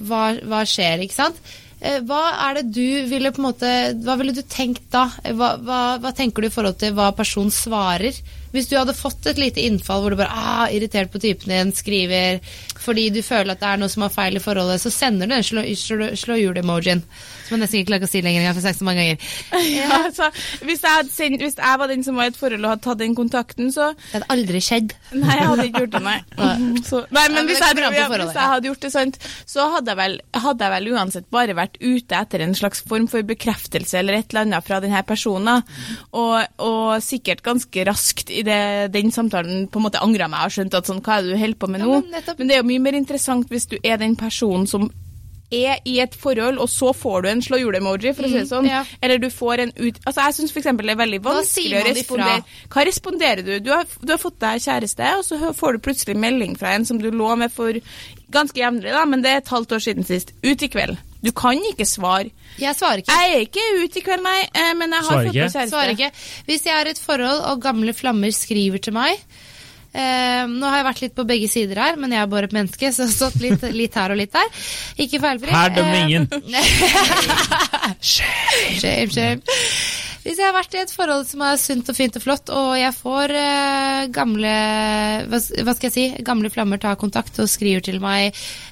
[0.00, 1.36] hva, 'hva skjer?' ikke sant?
[1.80, 3.68] Eh, Hva er det du ville på en måte,
[4.02, 5.10] hva ville du tenkt da?
[5.24, 8.16] Eh, Hva, hva, hva tenker du i forhold til hva personen svarer?
[8.52, 11.74] Hvis du hadde fått et lite innfall hvor du bare ah, irritert på typen din,
[11.76, 12.40] skriver
[12.78, 15.34] fordi du føler at det er noe som er feil i forholdet, så sender du
[15.34, 17.02] den slå, slå, slå jul-emojien.
[17.48, 19.28] Som jeg nesten ikke klarer å si lenger, jeg har sagt så mange ganger.
[19.78, 20.28] ja, altså,
[20.66, 22.84] hvis, jeg hadde sendt, hvis jeg var den som var i et forhold og hadde
[22.86, 24.94] tatt den kontakten, så Det hadde aldri skjedd.
[25.22, 26.18] Nei, jeg hadde ikke gjort det, nei.
[26.88, 29.16] Så, nei men hvis jeg, ja, hvis jeg hadde gjort det sant,
[29.48, 33.08] så hadde jeg, vel, hadde jeg vel uansett bare vært ute etter en slags form
[33.10, 35.64] for bekreftelse eller et eller annet fra denne personen.
[36.16, 38.60] Og, og sikkert ganske raskt i det,
[38.94, 41.42] den samtalen på en måte angra meg og skjønte at sånn, hva er det du
[41.42, 42.00] holder på med Ja, nå?
[42.38, 44.86] men men det er jo mye mer interessant hvis du er den personen som
[45.54, 48.48] er i et forhold, og så får du en slå hjul-emoji, for å si det
[48.50, 48.66] sånn.
[48.66, 48.82] Mm, ja.
[49.00, 50.00] Eller du får en ut...
[50.04, 50.70] Altså, jeg syns f.eks.
[50.82, 51.94] det er veldig vanskelig å respondere.
[51.94, 51.98] ifra?
[52.00, 52.68] respondere.
[52.74, 53.52] Hva responderer du?
[53.64, 56.86] Du har, du har fått deg kjæreste, og så får du plutselig melding fra en
[56.88, 57.80] som du lå med for
[58.34, 60.34] ganske jevnlig, da, men det er et halvt år siden sist.
[60.44, 61.00] Ut i kveld.
[61.24, 62.30] Du kan ikke svare.
[62.60, 63.16] Jeg svarer ikke.
[63.16, 65.70] Jeg er ikke ute i kveld, nei, eh, men jeg har Svarer fått meg kjæreste.
[65.72, 66.10] Svarer ikke.
[66.46, 69.16] Hvis jeg er i et forhold og gamle flammer skriver til meg
[69.98, 72.56] eh, Nå har jeg vært litt på begge sider her, men jeg er bare et
[72.56, 74.48] menneske, så jeg har stått litt, litt her og litt der.
[75.04, 75.52] Ikke feilfri.
[75.54, 76.28] Her dømmer Eh, ingen.
[78.00, 79.40] Shame, shame.
[80.24, 82.74] Hvis jeg har vært i et forhold som er sunt og fint og flott, og
[82.76, 84.50] jeg får eh, gamle
[85.30, 88.26] hva, hva skal jeg si, gamle flammer ta kontakt og skriver til meg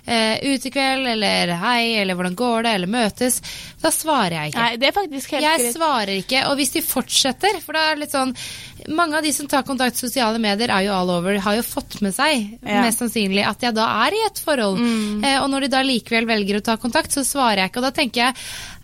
[0.05, 3.39] eh, 'ut i kveld, eller hei, eller hvordan går det, eller møtes,
[3.81, 4.67] da svarer jeg ikke.
[4.67, 5.79] Nei, det er faktisk helt Jeg greit.
[5.79, 8.37] svarer ikke, og hvis de fortsetter For da er det litt sånn
[8.89, 11.63] Mange av de som tar kontakt i sosiale medier er jo all over Har jo
[11.63, 12.83] fått med seg Ja.
[12.83, 15.25] Mest sannsynlig at jeg da er i et forhold Mm.
[15.25, 17.89] eh, Og når de da likevel velger å ta kontakt Så svarer jeg ikke, og
[17.89, 18.35] da tenker jeg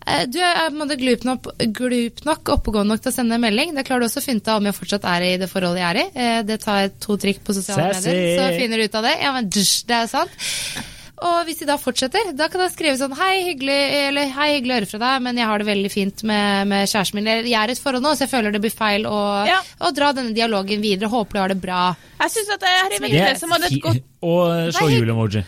[0.05, 3.35] Eh, Du er på en måte glup nok, glup nok oppegående nok til å sende
[3.37, 3.73] en melding.
[3.73, 5.79] Det klarer du også å finne ut av om jeg fortsatt er i det forholdet
[5.79, 6.07] jeg er i.
[6.19, 8.09] Eh, Det tar to trikk på sosiale Sessi.
[8.11, 9.15] medier, så finner du ut av det.
[9.23, 10.31] Ja, men dusj, det er sant.
[11.23, 14.75] Og hvis de da fortsetter, da kan jeg skrive sånn Hei, hyggelig, eller, hei, hyggelig
[14.75, 17.31] å høre fra deg, men jeg har det veldig fint med, med kjæresten min.
[17.47, 19.61] Jeg er i et forhold nå, så jeg føler det blir feil å, Ja.
[19.81, 21.11] å dra denne dialogen videre.
[21.13, 21.83] Håper du har det bra.
[22.25, 24.89] Jeg syns at jeg har en Det venninne er som hadde et godt Og slå
[24.89, 25.45] Nei.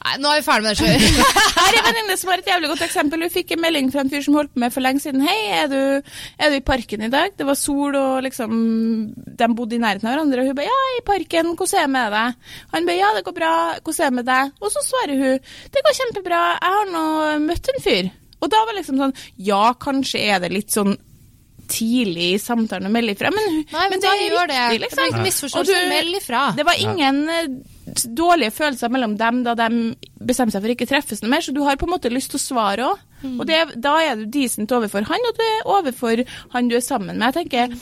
[0.00, 1.24] Nei, nå er vi ferdig med det.
[1.60, 3.20] Her en venninne som har et jævlig godt eksempel.
[3.26, 5.20] Hun fikk en melding fra en fyr som holdt på med for lenge siden.
[5.26, 5.76] Hei, er du,
[6.40, 7.34] er du i parken i dag?
[7.36, 8.54] Det var sol, og liksom
[9.42, 10.40] De bodde i nærheten av hverandre.
[10.46, 12.48] Og hun ba ja, i parken, hvordan er det med deg?
[12.72, 13.52] Han ba ja, det går bra,
[13.84, 14.56] hvordan er det med deg?
[14.64, 17.04] Og så svarer hun det går kjempebra, jeg har nå
[17.44, 18.10] møtt en fyr.
[18.40, 19.14] Og da var det liksom sånn
[19.52, 20.96] ja, kanskje er det litt sånn
[21.70, 24.56] tidlig i samtalen å melde ifra, men, Nei, men det da er gjør det.
[24.56, 24.96] riktig, Det liksom.
[25.04, 25.76] blir ikke misforståelse.
[25.84, 26.40] du- Meld ifra.
[26.56, 27.44] Det var ingen eh,
[28.16, 31.62] dårlige følelser mellom dem da de bestemmer seg for ikke treffes noe mer, så du
[31.66, 33.06] har på en måte lyst til å svare òg.
[33.36, 36.22] Og det, da er du decent overfor han, og du er overfor
[36.54, 37.26] han du er sammen med.
[37.34, 37.74] Jeg tenker,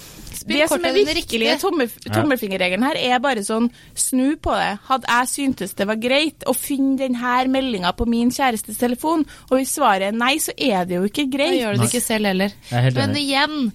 [0.51, 4.73] det som er virkelig tommel, tommelfingerregelen her, er bare sånn snu på det.
[4.89, 9.55] Hadde jeg syntes det var greit å finne denne meldinga på min kjærestes telefon, og
[9.61, 11.61] hvis svaret er nei, så er det jo ikke Da greit.
[11.61, 12.59] gjør du det ikke selv heller.
[12.75, 13.73] Er Men igjen,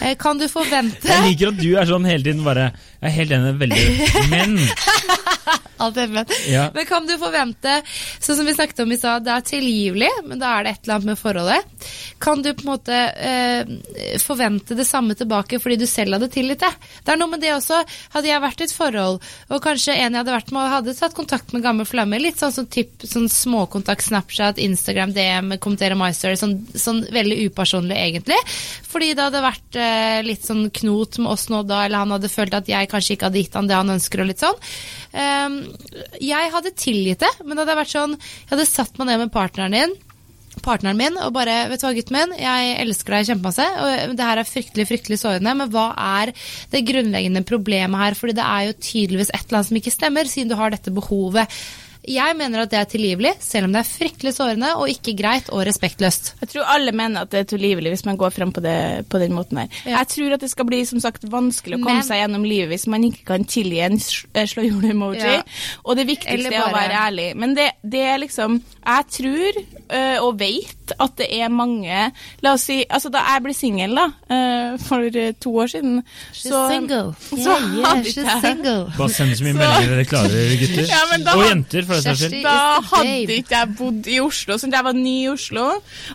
[0.00, 3.16] eh, kan du forvente Jeg liker at du er sånn hele tiden bare Jeg er
[3.16, 4.58] helt enig, veldig Men
[5.80, 6.28] Alt er men.
[6.50, 6.66] Ja.
[6.74, 7.78] men kan du forvente,
[8.20, 10.82] sånn som vi snakket om i stad, det er tilgivelig, men da er det et
[10.84, 11.86] eller annet med forholdet.
[12.20, 13.70] Kan du på en måte eh,
[14.20, 16.72] forvente det samme tilbake fordi du selv hadde tilgitt det?
[17.06, 17.80] Det er noe med det også.
[18.12, 21.16] Hadde jeg vært i et forhold, og kanskje en jeg hadde vært med, hadde tatt
[21.16, 26.10] kontakt med gammel flamme, litt sånn som tipp, sånn småkontakt, Snapchat, Instagram, DM, kommentere My
[26.16, 28.40] Story, sånn, sånn veldig upersonlig egentlig.
[28.90, 32.32] Fordi det hadde vært eh, litt sånn knot med oss nå da, eller han hadde
[32.32, 34.60] følt at jeg kanskje ikke hadde gitt han det han ønsker, og litt sånn.
[35.16, 35.58] Ehm,
[36.22, 39.34] jeg hadde tilgitt det, men det hadde vært sånn Jeg hadde satt meg ned med
[39.34, 39.98] partneren din
[40.64, 43.66] partneren min og bare Vet du hva, gutten min, jeg elsker deg kjempemasse,
[44.10, 46.32] og det her er fryktelig, fryktelig sårende, men hva er
[46.72, 48.18] det grunnleggende problemet her?
[48.18, 50.92] Fordi det er jo tydeligvis et eller annet som ikke stemmer, siden du har dette
[50.94, 51.60] behovet.
[52.08, 55.50] Jeg mener at det er tilgivelig, selv om det er fryktelig sårende og ikke greit
[55.52, 56.32] og respektløst.
[56.40, 58.76] Jeg tror alle mener at det er tilgivelig hvis man går frem på, det,
[59.12, 59.68] på den måten her.
[59.84, 59.98] Ja.
[59.98, 62.72] Jeg tror at det skal bli som sagt vanskelig å komme Men- seg gjennom livet
[62.72, 65.20] hvis man ikke kan tilgi en eh, slå hjul-emoji.
[65.20, 65.42] Ja.
[65.84, 67.28] Og det viktigste bare, er å være ærlig.
[67.36, 70.38] Men det, det er liksom Jeg tror øh, og
[70.90, 72.00] vet at det er mange
[72.44, 75.06] La oss si Altså da jeg ble singel, øh, for
[75.40, 76.00] to år siden
[76.32, 77.14] She's så, single.
[77.18, 78.92] så Yeah, yeah, hadde she's ikke jeg- single.
[78.98, 80.86] Bare send så mye meldinger dere klarer, gutter.
[80.90, 82.42] Ja, da og jenter, for den saks skyld.
[82.42, 85.66] Da hadde ikke jeg bodd i Oslo, sånn jeg var ny i Oslo,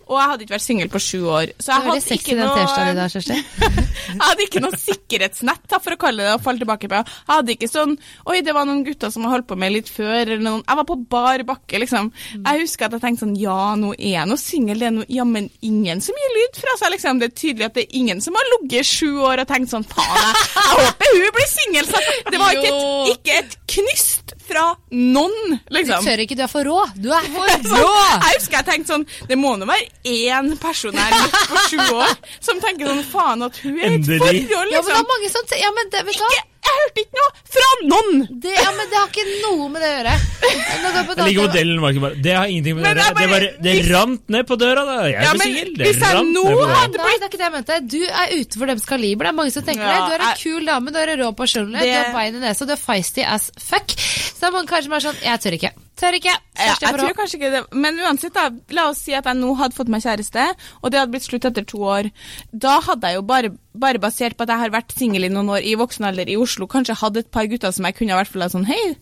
[0.07, 1.53] og jeg hadde ikke vært singel på sju år.
[1.59, 2.49] Så jeg hadde sexy noe
[2.95, 3.07] da,
[4.15, 6.95] Jeg hadde ikke noe sikkerhetsnett da, for å kalle det å falle tilbake på.
[7.01, 7.95] Jeg hadde ikke sånn
[8.29, 10.75] Oi, det var noen gutter som har holdt på med litt før, eller noen Jeg
[10.79, 12.11] var på bar bakke, liksom.
[12.35, 15.05] Jeg husker at jeg tenkte sånn Ja, nå er jeg nå singel, det er noe
[15.11, 17.19] Jammen ingen som gir lyd fra seg, liksom.
[17.21, 19.69] Det er tydelig at det er ingen som har ligget i sju år og tenkt
[19.69, 21.91] sånn Faen, jeg, jeg håper hun blir singel,
[22.31, 26.05] Det var ikke et, ikke et knyst fra noen, Du liksom.
[26.05, 26.79] tør ikke, du er for rå.
[26.97, 27.93] Du er for rå!
[28.25, 31.15] jeg husker jeg tenkte sånn Det må nå være én person her
[31.51, 34.49] på sju år som tenker sånn Faen, at hun er i et forhold, liksom.
[34.49, 34.99] Ja, men det liksom.
[34.99, 36.43] er mange som Ja, men det, vet du hva?
[36.65, 38.21] Jeg hørte ikke noe fra noen!
[38.41, 40.13] Det, ja, men det har ikke noe med det å gjøre.
[40.45, 41.81] Jeg liker modellen.
[41.83, 43.05] Var ikke bare, Det har ingenting med det å gjøre.
[43.05, 44.85] det Det, bare, det hvis- rant ned på døra.
[44.89, 44.95] da.
[45.05, 45.71] Jeg er Ja, ikke men singel.
[45.77, 46.81] Det hvis jeg rant nå ned på døra.
[47.05, 47.79] Nei, det er ikke det jeg mente.
[47.95, 49.23] Du er utenfor deres kaliber.
[49.29, 50.05] Det er mange som tenker Ja, det.
[50.05, 52.43] Du er en jeg- kul dame, du er rå personlig, Det- du har bein i
[52.47, 53.87] nesa, du er feisty as fuck.
[53.95, 55.71] Så er man kanskje bare sånn Jeg tør ikke.
[55.95, 56.33] Tør ikke.
[56.59, 58.49] Ja, jeg tror kanskje ikke det Men uansett, da.
[58.75, 60.49] La oss si at jeg nå hadde fått meg kjæreste,
[60.81, 62.11] og det hadde blitt slutt etter to år.
[62.51, 65.53] Da hadde jeg jo bare, bare basert på at jeg har vært singel i noen
[65.55, 68.19] år i voksen alder i Oslo, kanskje hatt et par gutter som jeg kunne i
[68.19, 68.95] hvert fall ha sånn Hei,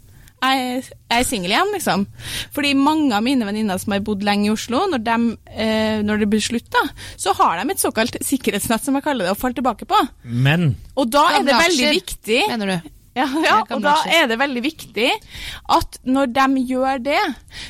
[0.43, 2.05] jeg, jeg er singel igjen, liksom.
[2.55, 5.17] Fordi mange av mine venninner som har bodd lenge i Oslo, når, de,
[5.55, 6.83] eh, når det blir slutt, da,
[7.17, 10.01] så har de et såkalt sikkerhetsnett, som jeg kaller det, å falle tilbake på.
[10.23, 12.91] Men Og da er det veldig viktig Mener du?
[13.17, 15.09] Ja, ja, og da er det veldig viktig
[15.77, 17.21] at når de gjør det,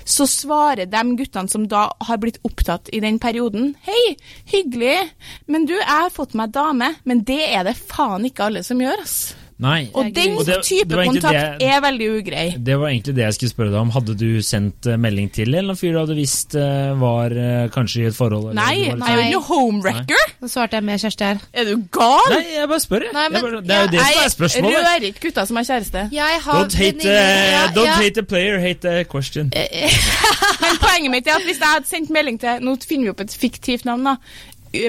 [0.07, 4.15] så svarer de guttene som da har blitt opptatt i den perioden Hei,
[4.49, 5.09] hyggelig,
[5.51, 8.81] men du, jeg har fått meg dame, men det er det faen ikke alle som
[8.81, 9.17] gjør, ass.
[9.63, 9.79] Nei.
[9.95, 12.45] Og den Og det- type det kontakt det- er veldig ugrei.
[12.59, 13.91] Det var egentlig det jeg skulle spørre deg om.
[13.95, 18.03] Hadde du sendt eh, melding til en fyr du hadde visst eh, var eh, kanskje
[18.03, 18.49] i et forhold?
[18.51, 20.23] eller Nei, jeg er jo ikke homewrecker.
[20.43, 21.39] Nå svarte jeg med Kjersti her.
[21.53, 22.29] Er du gal?
[22.33, 23.07] Nei, jeg bare spør.
[23.13, 24.77] Nei, men- jeg bare, det er jo det som er Jeg spørsmålet.
[24.83, 26.05] rører ikke gutta som har kjæreste.
[26.11, 27.93] Jeg har Don't hate, uh, Ja, don't ja.
[28.03, 29.51] hate the player, hate the question.
[30.63, 33.21] Men poenget mitt er at hvis jeg hadde sendt melding til Nå finner vi opp
[33.25, 34.15] et fiktivt navn, da.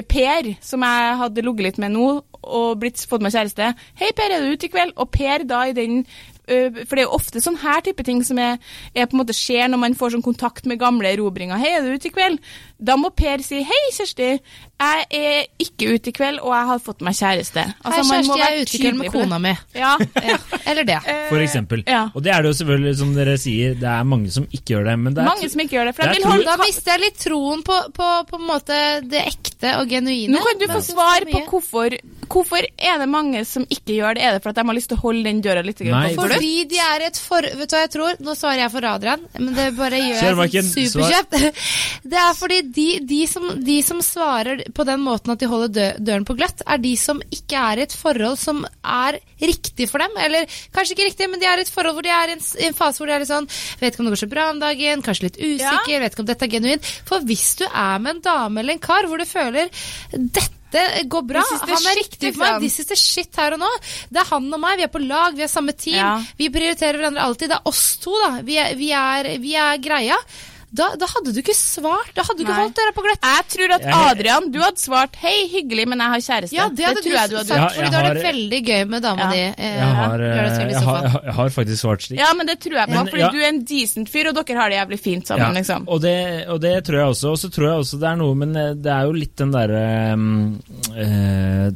[0.09, 2.05] Per, som jeg hadde ligget litt med nå,
[2.45, 3.73] og blitt, fått meg kjæreste.
[3.97, 6.05] 'Hei, Per, er du ute i kveld?' Og Per da i den
[6.45, 8.59] For det er jo ofte sånn her type ting som er,
[8.93, 11.57] er på en måte skjer når man får sånn kontakt med gamle erobringer.
[11.57, 12.39] 'Hei, er du ute i kveld?'
[12.77, 14.25] Da må Per si 'Hei, Kjersti,
[14.75, 17.63] jeg er ikke ute i kveld, og jeg har fått meg kjæreste'.
[17.63, 19.53] Hei, man må Kjersti, jeg er ute i kveld med kona mi.
[19.75, 19.93] Ja.
[20.25, 20.97] Ja, eller det.
[21.29, 21.83] For eksempel.
[21.87, 22.09] ja.
[22.15, 24.87] Og det er det jo selvfølgelig, som dere sier, det er mange som ikke gjør
[24.89, 24.95] det.
[24.99, 25.93] Men det er Mange som ikke gjør det.
[25.95, 28.79] For Det er vil holde Da mister jeg litt troen på, på, på en måte
[29.05, 30.33] det ekte og genuine.
[30.33, 31.95] Nå kan du få svar på hvorfor,
[32.27, 34.25] hvorfor er det mange som ikke gjør det.
[34.25, 36.11] Er det for at de har lyst til å holde den døra litt Nei?
[36.17, 37.45] Fordi de er et for...
[37.45, 38.19] Vet du hva jeg tror?
[38.25, 41.39] Nå svarer jeg for Adrian, men det bare gjør jeg superkjapt.
[42.15, 45.73] Det er fordi de, de, som, de som svarer på den måten at de holder
[45.75, 49.87] dø døren på gløtt, er de som ikke er i et forhold som er riktig
[49.91, 50.15] for dem.
[50.21, 52.43] Eller kanskje ikke riktig, men de er i et forhold hvor de er i en,
[52.69, 53.47] en fase hvor de er litt sånn
[53.79, 56.29] Vet ikke om det går så bra om dagen, kanskje litt usikker, vet ikke om
[56.29, 56.91] dette er genuint.
[57.07, 59.71] For hvis du er med en dame eller en kar hvor du føler
[60.13, 60.55] dette
[61.07, 62.63] går bra, Det han er riktig for meg, liksom.
[62.65, 63.69] this is the shit her og nå.
[64.11, 66.01] Det er han og meg, vi er på lag, vi er samme team.
[66.01, 66.17] Ja.
[66.35, 67.53] Vi prioriterer hverandre alltid.
[67.53, 68.41] Det er oss to, da.
[68.43, 70.17] Vi er, vi er, vi er greia.
[70.75, 72.09] Da, da hadde du ikke svart.
[72.17, 72.63] Da hadde du ikke Nei.
[72.65, 73.25] holdt døra på gløtt.
[73.29, 76.55] Jeg tror at Adrian, du hadde svart 'hei, hyggelig, men jeg har kjæreste'.
[76.57, 78.59] Ja, det hadde tror jeg du, du hadde sagt, Ja, jeg du har det veldig
[78.69, 79.29] gøy med dama Ja.
[79.31, 79.43] di.
[79.55, 82.19] eh, Jeg har, jeg, har, jeg har faktisk svart slik.
[82.19, 83.29] Ja, men det tror jeg på, fordi ja.
[83.31, 85.87] du er en decent fyr, og dere har det jævlig fint sammen, Ja, liksom.
[85.87, 86.17] og, det,
[86.49, 87.31] og det tror jeg også.
[87.31, 89.51] Og så tror jeg også det er noe, men eh, det er jo litt den
[89.55, 90.59] derre um,
[90.95, 91.71] eh,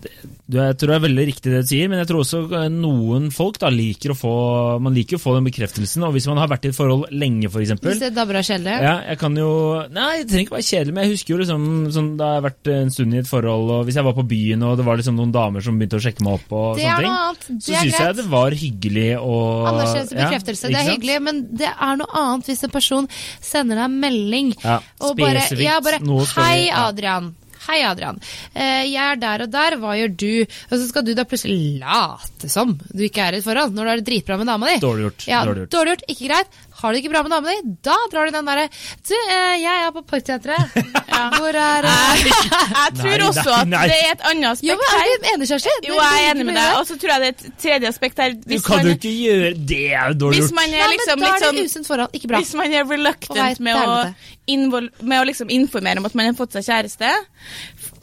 [0.50, 3.30] Jeg tror det er veldig riktig det du sier, men jeg tror også eh, noen
[3.34, 4.34] folk da liker å få
[4.82, 7.50] Man liker å få den bekreftelsen, og hvis man har vært i et forhold lenge,
[7.52, 7.76] f.eks.
[7.84, 8.78] Hvis det dabber av kjedelig.
[8.90, 9.50] Ja, jeg kan jo
[9.94, 12.46] Nei, det trenger ikke være kjedelig, men jeg husker jo liksom sånn, Da jeg har
[12.48, 15.00] vært en stund i et forhold, og hvis jeg var på byen og det var
[15.02, 17.84] liksom noen damer som begynte å sjekke meg opp, og Det er sånne ting, så
[17.84, 20.64] syns jeg det var hyggelig og Anerkjennelse, ja, bekreftelse.
[20.70, 24.00] ja, det er hyggelig, men det er noe annet hvis en person sender deg en
[24.04, 26.02] melding Ja, og bare, ja, bare
[26.40, 26.70] Hei.
[26.74, 27.34] Adrian.
[27.70, 28.18] Hei, Adrian.
[28.58, 30.30] Eh, jeg er der og der, hva gjør du?
[30.72, 33.86] Og så skal du da plutselig late som du ikke er i et forhold, når
[33.86, 34.80] du har det dritbra med dama di.
[34.82, 35.28] Dårlig gjort.
[35.30, 35.74] Ja, dårlig gjort.
[35.78, 36.08] dårlig gjort.
[36.16, 36.58] Ikke greit.
[36.80, 38.66] Har du det ikke bra med dama di, da drar du den derre
[39.04, 40.78] Du, eh, jeg er på Parkteatret.
[41.36, 42.22] Hvor er eh,
[42.80, 43.82] Jeg tror også at nei.
[43.92, 45.74] det er et annet Jo, aspekt men er du enig, Kjersti?
[45.90, 46.78] Jo, jeg er enig med deg.
[46.80, 48.38] Og så tror jeg det er et tredje aspekt her.
[48.40, 50.58] Du kan man, jo ikke gjøre Det er jo dårlig hvis gjort.
[50.62, 52.16] man Ja, er men liksom da litt er det sånn usunt forhold.
[52.16, 52.42] Ikke bra.
[52.42, 56.56] Hvis man er reluctant med å, med å liksom informere om at man har fått
[56.56, 57.12] seg kjæreste,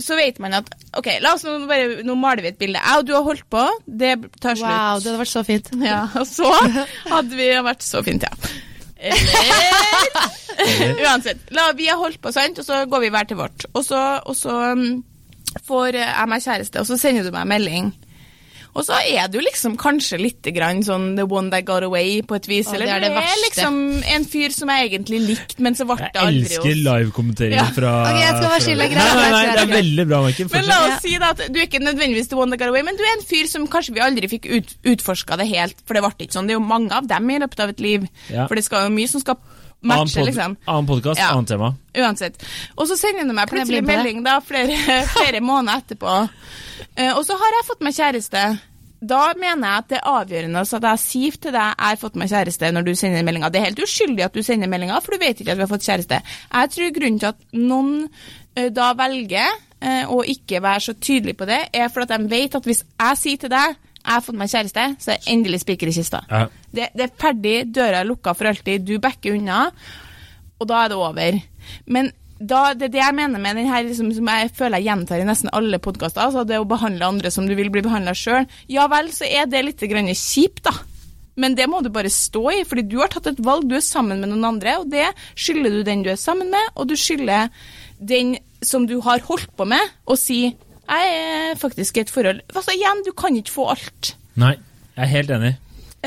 [0.02, 0.66] så vet man at
[0.98, 2.80] OK, la oss nå bare Nå maler vi et bilde.
[2.80, 4.68] Jeg og du har holdt på, det tar slutt.
[4.68, 5.66] Wow, det hadde vært så fint.
[5.86, 6.50] Ja, og så
[7.08, 8.32] hadde vi vært så fint, ja.
[8.96, 9.96] Eller
[11.04, 11.42] Uansett.
[11.54, 13.66] La, vi har holdt på, sant, og så går vi hver til vårt.
[13.74, 15.02] Og så, og så um,
[15.66, 17.92] får jeg meg kjæreste, og så sender du meg melding.
[18.76, 22.36] Og så er du liksom kanskje litt grann sånn the one that got away, på
[22.36, 22.66] et vis.
[22.68, 23.78] Å, det eller er det er liksom
[24.14, 26.82] en fyr som jeg egentlig likte, men så ble det aldri elsker oss.
[26.84, 27.64] livekommenteringer Ja.
[27.72, 30.52] fra Ok, jeg skal være fra- greit, Nei, nei, nei, det er veldig bra, Maiken.
[30.52, 32.82] Men la oss si da at du er ikke nødvendigvis the one that got away,
[32.82, 35.94] men du er en fyr som kanskje vi aldri fikk ut, utforska det helt, for
[35.96, 36.46] det ble ikke sånn.
[36.46, 38.04] Det er jo mange av dem i løpet av et liv.
[38.28, 38.44] Ja.
[38.46, 39.38] For det skal jo mye som skal
[39.86, 40.56] Annen matche, pod- liksom.
[40.66, 41.32] Annen podkast, Ja.
[41.32, 41.76] annet tema.
[41.94, 42.34] Uansett.
[42.76, 43.86] Og så sender du meg plutselig det?
[43.86, 44.76] melding da, flere,
[45.16, 46.28] flere måneder etterpå.
[46.96, 48.46] Eh, og så har jeg fått meg kjæreste.
[49.06, 52.16] Da mener jeg at det er avgjørende at jeg sier til deg jeg har fått
[52.16, 53.50] meg kjæreste når du sender meldinga.
[53.52, 55.72] Det er helt uskyldig at du sender meldinga, for du vet ikke at vi har
[55.72, 56.20] fått kjæreste.
[56.48, 57.92] Jeg tror grunnen til at noen
[58.56, 62.32] eh, da velger eh, å ikke være så tydelig på det, er for at de
[62.32, 65.64] vet at hvis jeg sier til deg jeg har fått meg kjæreste, så er endelig
[65.64, 66.20] spiker i kista.
[66.30, 66.44] Ja.
[66.46, 69.64] Det, det er ferdig, døra er lukka for alltid, du backer unna,
[70.56, 71.40] og da er det over.
[71.90, 74.90] Men da, det er det jeg mener med den her, liksom, som jeg føler jeg
[74.90, 78.12] gjentar i nesten alle podkaster, altså det å behandle andre som du vil bli behandla
[78.16, 78.44] sjøl.
[78.72, 80.74] Ja vel, så er det litt kjipt, da.
[81.36, 83.84] Men det må du bare stå i, fordi du har tatt et valg, du er
[83.84, 86.96] sammen med noen andre, og det skylder du den du er sammen med, og du
[86.96, 87.50] skylder
[88.00, 90.46] den som du har holdt på med, å si
[90.86, 94.12] jeg er faktisk i et forhold Altså igjen, du kan ikke få alt.
[94.38, 94.52] Nei,
[94.94, 95.54] jeg er helt enig.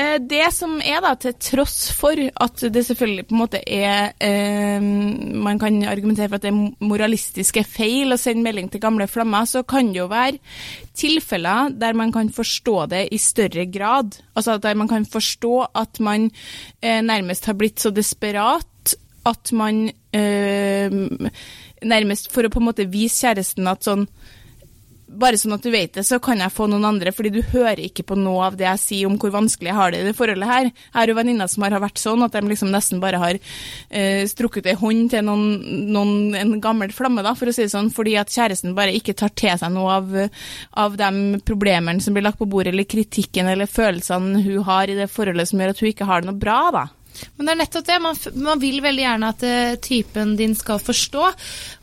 [0.00, 4.12] Eh, Det som er da, til tross for at det selvfølgelig på en måte er
[4.22, 9.08] eh, Man kan argumentere for at det er moralistiske feil å sende melding til gamle
[9.10, 10.40] flammer, så kan det jo være
[10.96, 14.20] tilfeller der man kan forstå det i større grad.
[14.36, 16.30] Altså der man kan forstå at man
[16.82, 20.90] eh, nærmest har blitt så desperat at man eh,
[21.80, 24.02] Nærmest for å på en måte vise kjæresten at sånn
[25.10, 27.82] bare sånn at du vet det, så kan jeg få noen andre, fordi du hører
[27.82, 30.14] ikke på noe av det jeg sier om hvor vanskelig jeg har det i det
[30.18, 30.68] forholdet her.
[30.70, 34.22] Jeg har jo venninner som har vært sånn at de liksom nesten bare har eh,
[34.30, 35.46] strukket ei hånd til noen,
[35.90, 39.16] noen, en gammel flamme, da, for å si det sånn, fordi at kjæresten bare ikke
[39.18, 40.14] tar til seg noe av,
[40.84, 44.98] av de problemene som blir lagt på bordet, eller kritikken eller følelsene hun har i
[44.98, 46.86] det forholdet som gjør at hun ikke har det noe bra, da.
[47.36, 47.98] Men det er nettopp det.
[48.04, 51.26] Man, man vil veldig gjerne at uh, typen din skal forstå.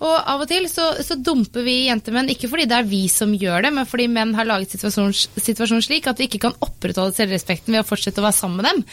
[0.03, 3.33] Og av og til så, så dumper vi jentemenn, ikke fordi det er vi som
[3.35, 7.15] gjør det, men fordi menn har laget situasjonen, situasjon slik at vi ikke kan opprettholde
[7.17, 8.83] selvrespekten ved å fortsette å være sammen med dem.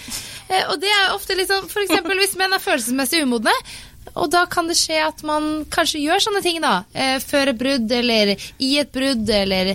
[0.50, 3.54] Uh, og det er ofte liksom, for eksempel hvis menn er følelsesmessig umodne,
[4.12, 6.74] og da kan det skje at man kanskje gjør sånne ting, da.
[6.92, 9.72] Eh, før et brudd, eller i et brudd, eller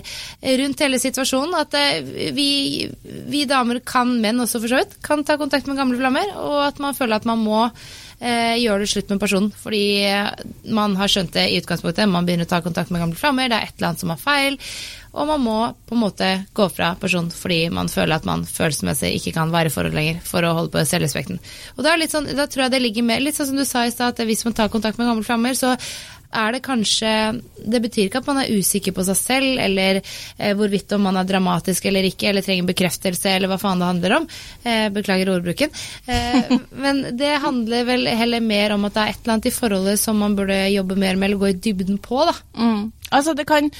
[0.62, 1.56] rundt hele situasjonen.
[1.60, 2.50] At eh, vi,
[3.02, 6.32] vi damer kan, menn også for så vidt, kan ta kontakt med gamle flammer.
[6.40, 9.52] Og at man føler at man må eh, gjøre det slutt med personen.
[9.60, 9.84] Fordi
[10.72, 12.08] man har skjønt det i utgangspunktet.
[12.08, 14.24] Man begynner å ta kontakt med gamle flammer, det er et eller annet som er
[14.24, 14.60] feil.
[15.10, 15.56] Og man må
[15.88, 19.70] på en måte gå fra personen fordi man føler at man følelsesmessig ikke kan være
[19.70, 21.40] i forhold lenger for å holde på selvrespekten.
[21.76, 23.92] Og da, sånn, da tror jeg det ligger med, litt sånn som du sa i
[23.94, 25.74] stad, at hvis man tar kontakt med gamle flammer, så
[26.30, 27.10] er det kanskje
[27.58, 31.18] Det betyr ikke at man er usikker på seg selv, eller eh, hvorvidt om man
[31.20, 34.28] er dramatisk eller ikke, eller trenger bekreftelse, eller hva faen det handler om.
[34.62, 35.74] Eh, beklager ordbruken.
[36.06, 39.54] Eh, men det handler vel heller mer om at det er et eller annet i
[39.54, 42.36] forholdet som man burde jobbe mer med, eller gå i dybden på, da.
[42.56, 42.88] Mm.
[43.10, 43.70] Altså det kan,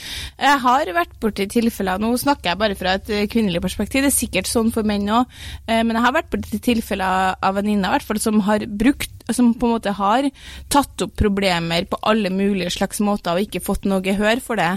[0.41, 4.11] Jeg har vært borti tilfeller Nå snakker jeg bare fra et eh, kvinnelig perspektiv, det
[4.13, 5.31] er sikkert sånn for menn òg,
[5.69, 9.53] men jeg har vært borti tilfeller av venninner i hvert fall som har brukt som
[9.55, 10.29] på en måte har
[10.73, 14.71] tatt opp problemer på alle mulige slags måter og ikke fått noe gehør for det,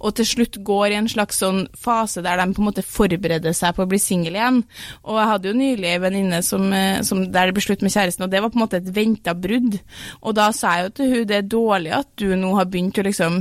[0.00, 3.56] og til slutt går i en slags sånn fase der de på en måte forbereder
[3.56, 4.62] seg på å bli singel igjen.
[5.04, 8.32] Og jeg hadde jo nylig en venninne eh, der det ble slutt med kjæresten, og
[8.32, 9.78] det var på en måte et venta brudd.
[10.22, 13.00] Og da sa jeg jo til hun det er dårlig at du nå har begynt
[13.00, 13.40] å liksom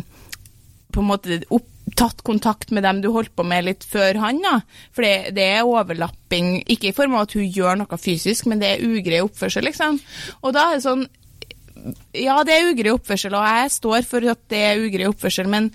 [0.96, 4.40] på en måte opp, tatt kontakt med dem du holdt på med litt før han,
[4.44, 4.56] da.
[4.96, 8.64] For det, det er overlapping, ikke i form av at hun gjør noe fysisk, men
[8.64, 10.02] det er ugrei oppførsel, liksom.
[10.42, 11.06] Og da er det sånn
[12.18, 15.70] ja, det er ugrei oppførsel, og jeg står for at det er ugrei oppførsel, men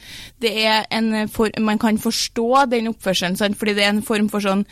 [1.31, 3.59] for, man kan forstå den oppførselen, sant?
[3.61, 4.65] fordi det er en form for sånn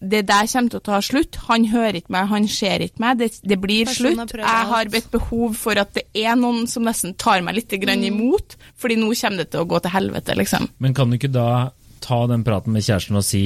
[0.00, 1.38] det der kommer til å ta slutt.
[1.48, 3.18] Han hører ikke meg, han ser ikke meg.
[3.22, 4.42] Det, det blir Personen slutt.
[4.44, 8.02] Jeg har et behov for at det er noen som nesten tar meg litt grann
[8.04, 8.10] Mm.
[8.12, 10.68] imot, fordi nå kommer det til å gå til helvete, liksom.
[10.78, 11.70] Men kan du ikke da
[12.06, 13.40] ta den praten med kjæresten og si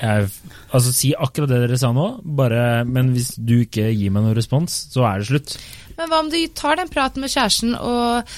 [0.00, 0.28] jeg,
[0.72, 4.36] Altså si akkurat det dere sa nå, bare, men hvis du ikke gir meg noen
[4.38, 5.56] respons, så er det slutt.
[5.98, 8.30] Men hva om du tar den praten med kjæresten, og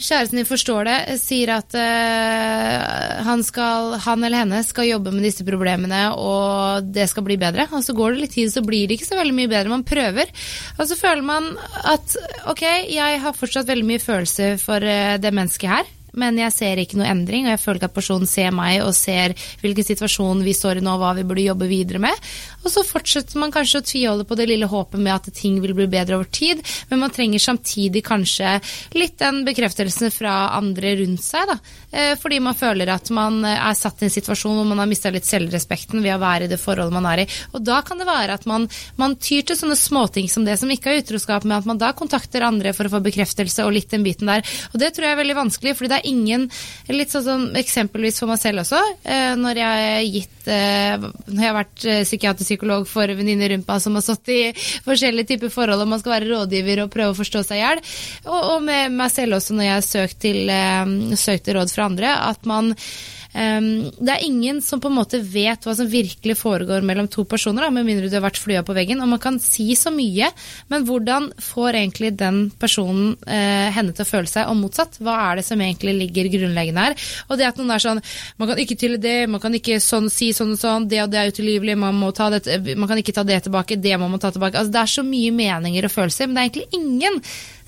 [0.00, 5.24] kjæresten din forstår det, sier at uh, han, skal, han eller henne skal jobbe med
[5.28, 7.68] disse problemene, og det skal bli bedre.
[7.76, 9.72] Og så går det litt tid, så blir det ikke så veldig mye bedre.
[9.72, 10.32] Man prøver.
[10.78, 11.52] Og så føler man
[11.94, 12.18] at
[12.50, 15.96] ok, jeg har fortsatt veldig mye følelse for uh, det mennesket her.
[16.20, 18.92] Men jeg ser ikke noe endring, og jeg føler ikke at personen ser meg og
[18.96, 22.30] ser hvilken situasjon vi står i nå, og hva vi burde jobbe videre med.
[22.60, 25.74] Og så fortsetter man kanskje å tviholde på det lille håpet med at ting vil
[25.76, 28.58] bli bedre over tid, men man trenger samtidig kanskje
[28.98, 31.58] litt den bekreftelsen fra andre rundt seg, da.
[31.90, 35.10] Eh, Fordi man føler at man er satt i en situasjon hvor man har mista
[35.12, 37.28] litt selvrespekten ved å være i det forholdet man er i.
[37.54, 38.68] Og da kan det være at man,
[39.00, 41.92] man tyr til sånne småting som det som ikke er utroskap, men at man da
[41.96, 44.44] kontakter andre for å få bekreftelse og litt den biten der.
[44.74, 46.46] Og det tror jeg er veldig vanskelig, fordi det er ingen
[46.90, 51.40] Litt sånn som eksempelvis for meg selv også, eh, når jeg har gitt eh, Når
[51.40, 54.40] jeg har vært eh, psykiaterpsykolog for venninner rundt meg som har stått i
[54.86, 57.82] forskjellige typer forhold, og man skal være rådgiver og prøve å forstå seg i hjel,
[58.26, 60.52] og, og med meg selv også når jeg har søkt, til,
[61.20, 62.74] søkt til råd fra andre, at man
[63.32, 67.62] det er ingen som på en måte vet hva som virkelig foregår mellom to personer,
[67.62, 69.02] da, med mindre du har vært flua på veggen.
[69.04, 70.32] Og man kan si så mye,
[70.72, 74.98] men hvordan får egentlig den personen eh, henne til å føle seg, og motsatt?
[74.98, 76.98] Hva er det som egentlig ligger grunnleggende her?
[77.28, 78.02] Og det at noen er sånn
[78.40, 81.12] Man kan ikke til det, man kan ikke sånn si sånn og sånn, det og
[81.12, 84.58] det er utilgivelig, man, man kan ikke ta det tilbake, det må man ta tilbake.
[84.58, 87.20] Altså, det er så mye meninger og følelser, men det er egentlig ingen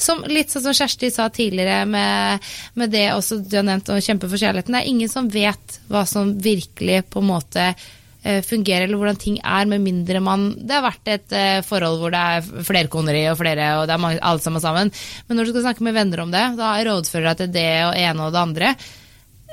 [0.03, 4.03] som, litt sånn som Kjersti sa tidligere med, med det også du har nevnt, å
[4.03, 4.75] kjempe for kjærligheten.
[4.75, 9.21] Det er ingen som vet hva som virkelig på en måte eh, fungerer, eller hvordan
[9.23, 13.25] ting er, med mindre man Det har vært et eh, forhold hvor det er flerkoneri
[13.31, 14.93] og flere, og det er mange, alle sammen sammen.
[15.29, 17.97] Men når du skal snakke med venner om det, da rådfører deg til det og
[18.03, 18.75] ene og det andre.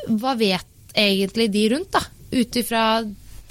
[0.10, 2.06] Hva vet egentlig de rundt, da?
[2.30, 2.84] Ut ifra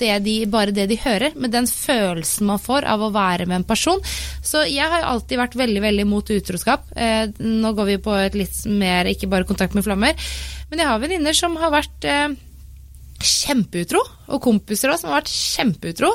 [0.00, 3.61] det de, bare det de hører, med den følelsen man får av å være med
[3.61, 4.02] en person.
[4.44, 6.90] Så jeg har alltid vært veldig veldig mot utroskap.
[6.96, 10.28] Eh, nå går vi på et litt mer ikke bare kontakt med flammer.
[10.68, 12.37] Men jeg har venninner som har vært eh,
[13.18, 16.11] kjempeutro, og kompiser også som har vært kjempeutro.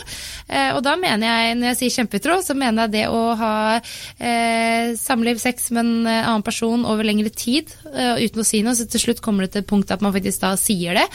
[0.47, 3.55] Eh, og da mener jeg, når jeg sier kjempeutro, så mener jeg det å ha
[3.75, 8.63] eh, samliv, sex med en eh, annen person over lengre tid, eh, uten å si
[8.63, 11.07] noe, så til slutt kommer det til et punkt at man faktisk da sier det.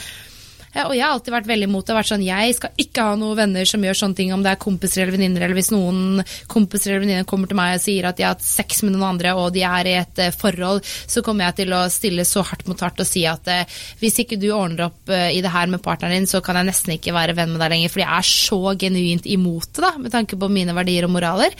[0.76, 1.96] Og jeg har alltid vært veldig imot det.
[1.96, 4.60] Vært sånn, jeg skal ikke ha noen venner som gjør sånne ting, om det er
[4.60, 8.18] kompiser eller venninner, eller hvis noen kompiser eller venninner kommer til meg og sier at
[8.18, 11.24] de har hatt sex med noen andre, og de er i et eh, forhold, så
[11.26, 14.40] kommer jeg til å stille så hardt mot hardt og si at eh, hvis ikke
[14.40, 17.16] du ordner opp eh, i det her med partneren din, så kan jeg nesten ikke
[17.16, 20.38] være venn med deg lenger, for jeg er så genuint imot det, da, med tanke
[20.38, 21.56] på mine verdier og moraler.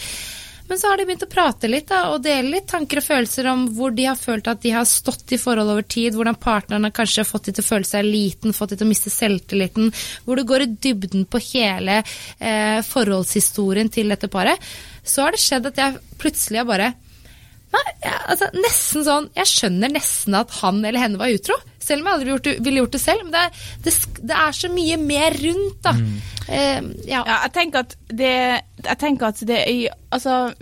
[0.68, 3.46] Men så har de begynt å prate litt da, og dele litt tanker og følelser
[3.48, 6.84] om hvor de har følt at de har stått i forhold over tid, hvordan partneren
[6.84, 9.88] har kanskje fått de til å føle seg liten, fått de til å miste selvtilliten,
[10.26, 14.60] hvor du går i dybden på hele eh, forholdshistorien til dette paret,
[15.08, 16.90] så har det skjedd at jeg plutselig har bare
[17.68, 17.82] Nei,
[18.32, 21.52] altså nesten sånn Jeg skjønner nesten at han eller henne var utro.
[21.76, 23.26] Selv om jeg aldri gjort det, ville gjort det selv.
[23.26, 23.92] Men det, er- det,
[24.30, 25.92] det er så mye mer rundt, da.
[26.48, 27.20] Eh, ja.
[27.28, 28.32] Ja, jeg tenker at det,
[28.84, 30.52] jeg tenker at det er Altså,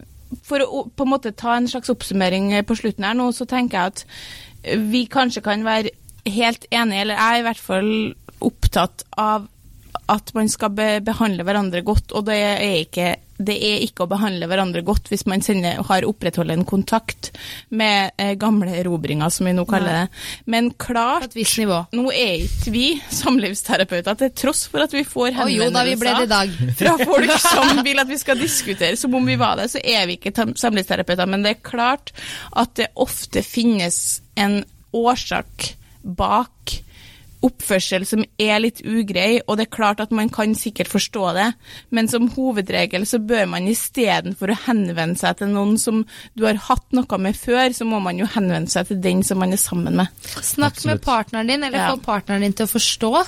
[0.43, 3.79] for å på en måte ta en slags oppsummering på slutten her nå, så tenker
[3.79, 5.93] jeg at vi kanskje kan være
[6.27, 7.93] helt enige, eller jeg er i hvert fall
[8.47, 9.47] opptatt av
[10.11, 14.11] at man skal be behandle hverandre godt, og det er ikke det er ikke å
[14.11, 17.31] behandle hverandre godt hvis man sender, har opprettholdt en kontakt
[17.69, 20.21] med eh, gamle erobringer, som vi nå kaller det.
[20.53, 21.83] Men På klart et visst nivå.
[21.97, 25.35] nå er ikke vi samlivsterapeuter, til tross for at vi får
[26.31, 26.55] dag.
[26.79, 30.09] fra folk som vil at vi skal diskutere som om vi var det, så er
[30.09, 31.29] vi ikke samlivsterapeuter.
[31.29, 32.15] Men det er klart
[32.57, 34.63] at det ofte finnes en
[34.97, 35.73] årsak
[36.17, 36.79] bak
[37.45, 41.47] oppførsel som er litt ugrei, og det er klart at man kan sikkert forstå det,
[41.91, 46.61] men som hovedregel så bør man istedenfor å henvende seg til noen som du har
[46.69, 49.61] hatt noe med før, så må man jo henvende seg til den som man er
[49.61, 50.13] sammen med.
[50.41, 51.91] Snakk med partneren din, eller Ja.
[51.95, 53.27] få partneren din til å forstå.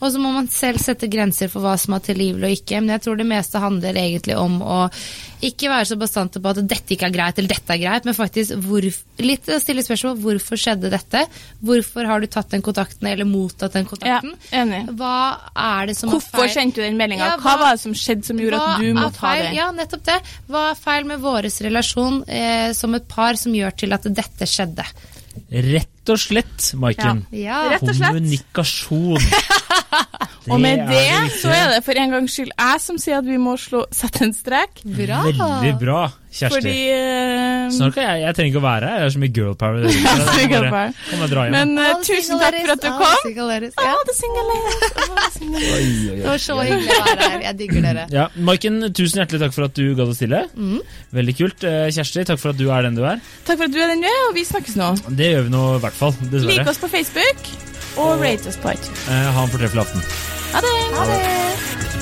[0.00, 2.78] Og så må man selv sette grenser for hva som er tilgivelig og ikke.
[2.80, 4.78] Men jeg tror det meste handler egentlig om å
[5.44, 8.16] ikke være så bastante på at dette ikke er greit, eller dette er greit, men
[8.16, 8.84] faktisk hvor,
[9.24, 10.18] litt stille spørsmål.
[10.24, 11.22] Hvorfor skjedde dette?
[11.64, 14.34] Hvorfor har du tatt den kontakten, eller mottatt den kontakten?
[14.48, 14.82] Ja, enig.
[15.00, 15.12] Hva
[15.52, 16.56] er det som Hvorfor er feil?
[16.58, 17.30] sendte du den meldinga?
[17.34, 19.52] Ja, hva, hva- var det som skjedde som gjorde at du måtte må ta det?
[19.56, 20.18] Ja, nettopp det.
[20.48, 24.48] Hva er feil med vår relasjon eh, som et par som gjør til at dette
[24.48, 24.84] skjedde?
[25.50, 27.26] Rett og slett, Maiken.
[27.36, 27.60] Ja.
[27.74, 27.78] ja.
[27.82, 29.20] Kommunikasjon.
[30.48, 33.26] Og med er det så er det for en gangs skyld jeg som sier at
[33.26, 34.80] vi må slå, sette en strek.
[34.82, 35.20] Bra.
[35.26, 36.56] Veldig bra, Kjersti.
[36.56, 39.34] Fordi uh, Snart kan jeg, jeg trenger ikke å være her, jeg er så mye
[39.36, 39.84] girl power.
[39.84, 39.92] det.
[40.50, 40.94] Girl power.
[41.10, 41.56] Bare dra hjem.
[41.58, 44.14] Men uh, tusen takk for at du ladies, all kom.
[44.16, 44.46] single.
[44.48, 44.60] Det.
[45.40, 47.44] Det Det var så hyggelig å være her.
[47.48, 48.06] Jeg digger dere.
[48.14, 50.42] Ja, Maiken, tusen hjertelig takk for at du gadd å stille.
[50.56, 50.80] Mm.
[51.20, 51.66] Veldig kult.
[51.68, 53.20] Eh, Kjersti, takk for at du er den du er.
[53.48, 54.92] Takk for at du er den du er, og vi snakkes nå.
[55.20, 57.50] Det gjør vi nå i hvert fall, Lik oss på Facebook,
[58.00, 59.08] og rate oss på iTunes.
[59.08, 60.06] Eh, ha en fortreffelig aften.
[60.54, 60.76] Ha det!
[60.98, 61.99] Ha det.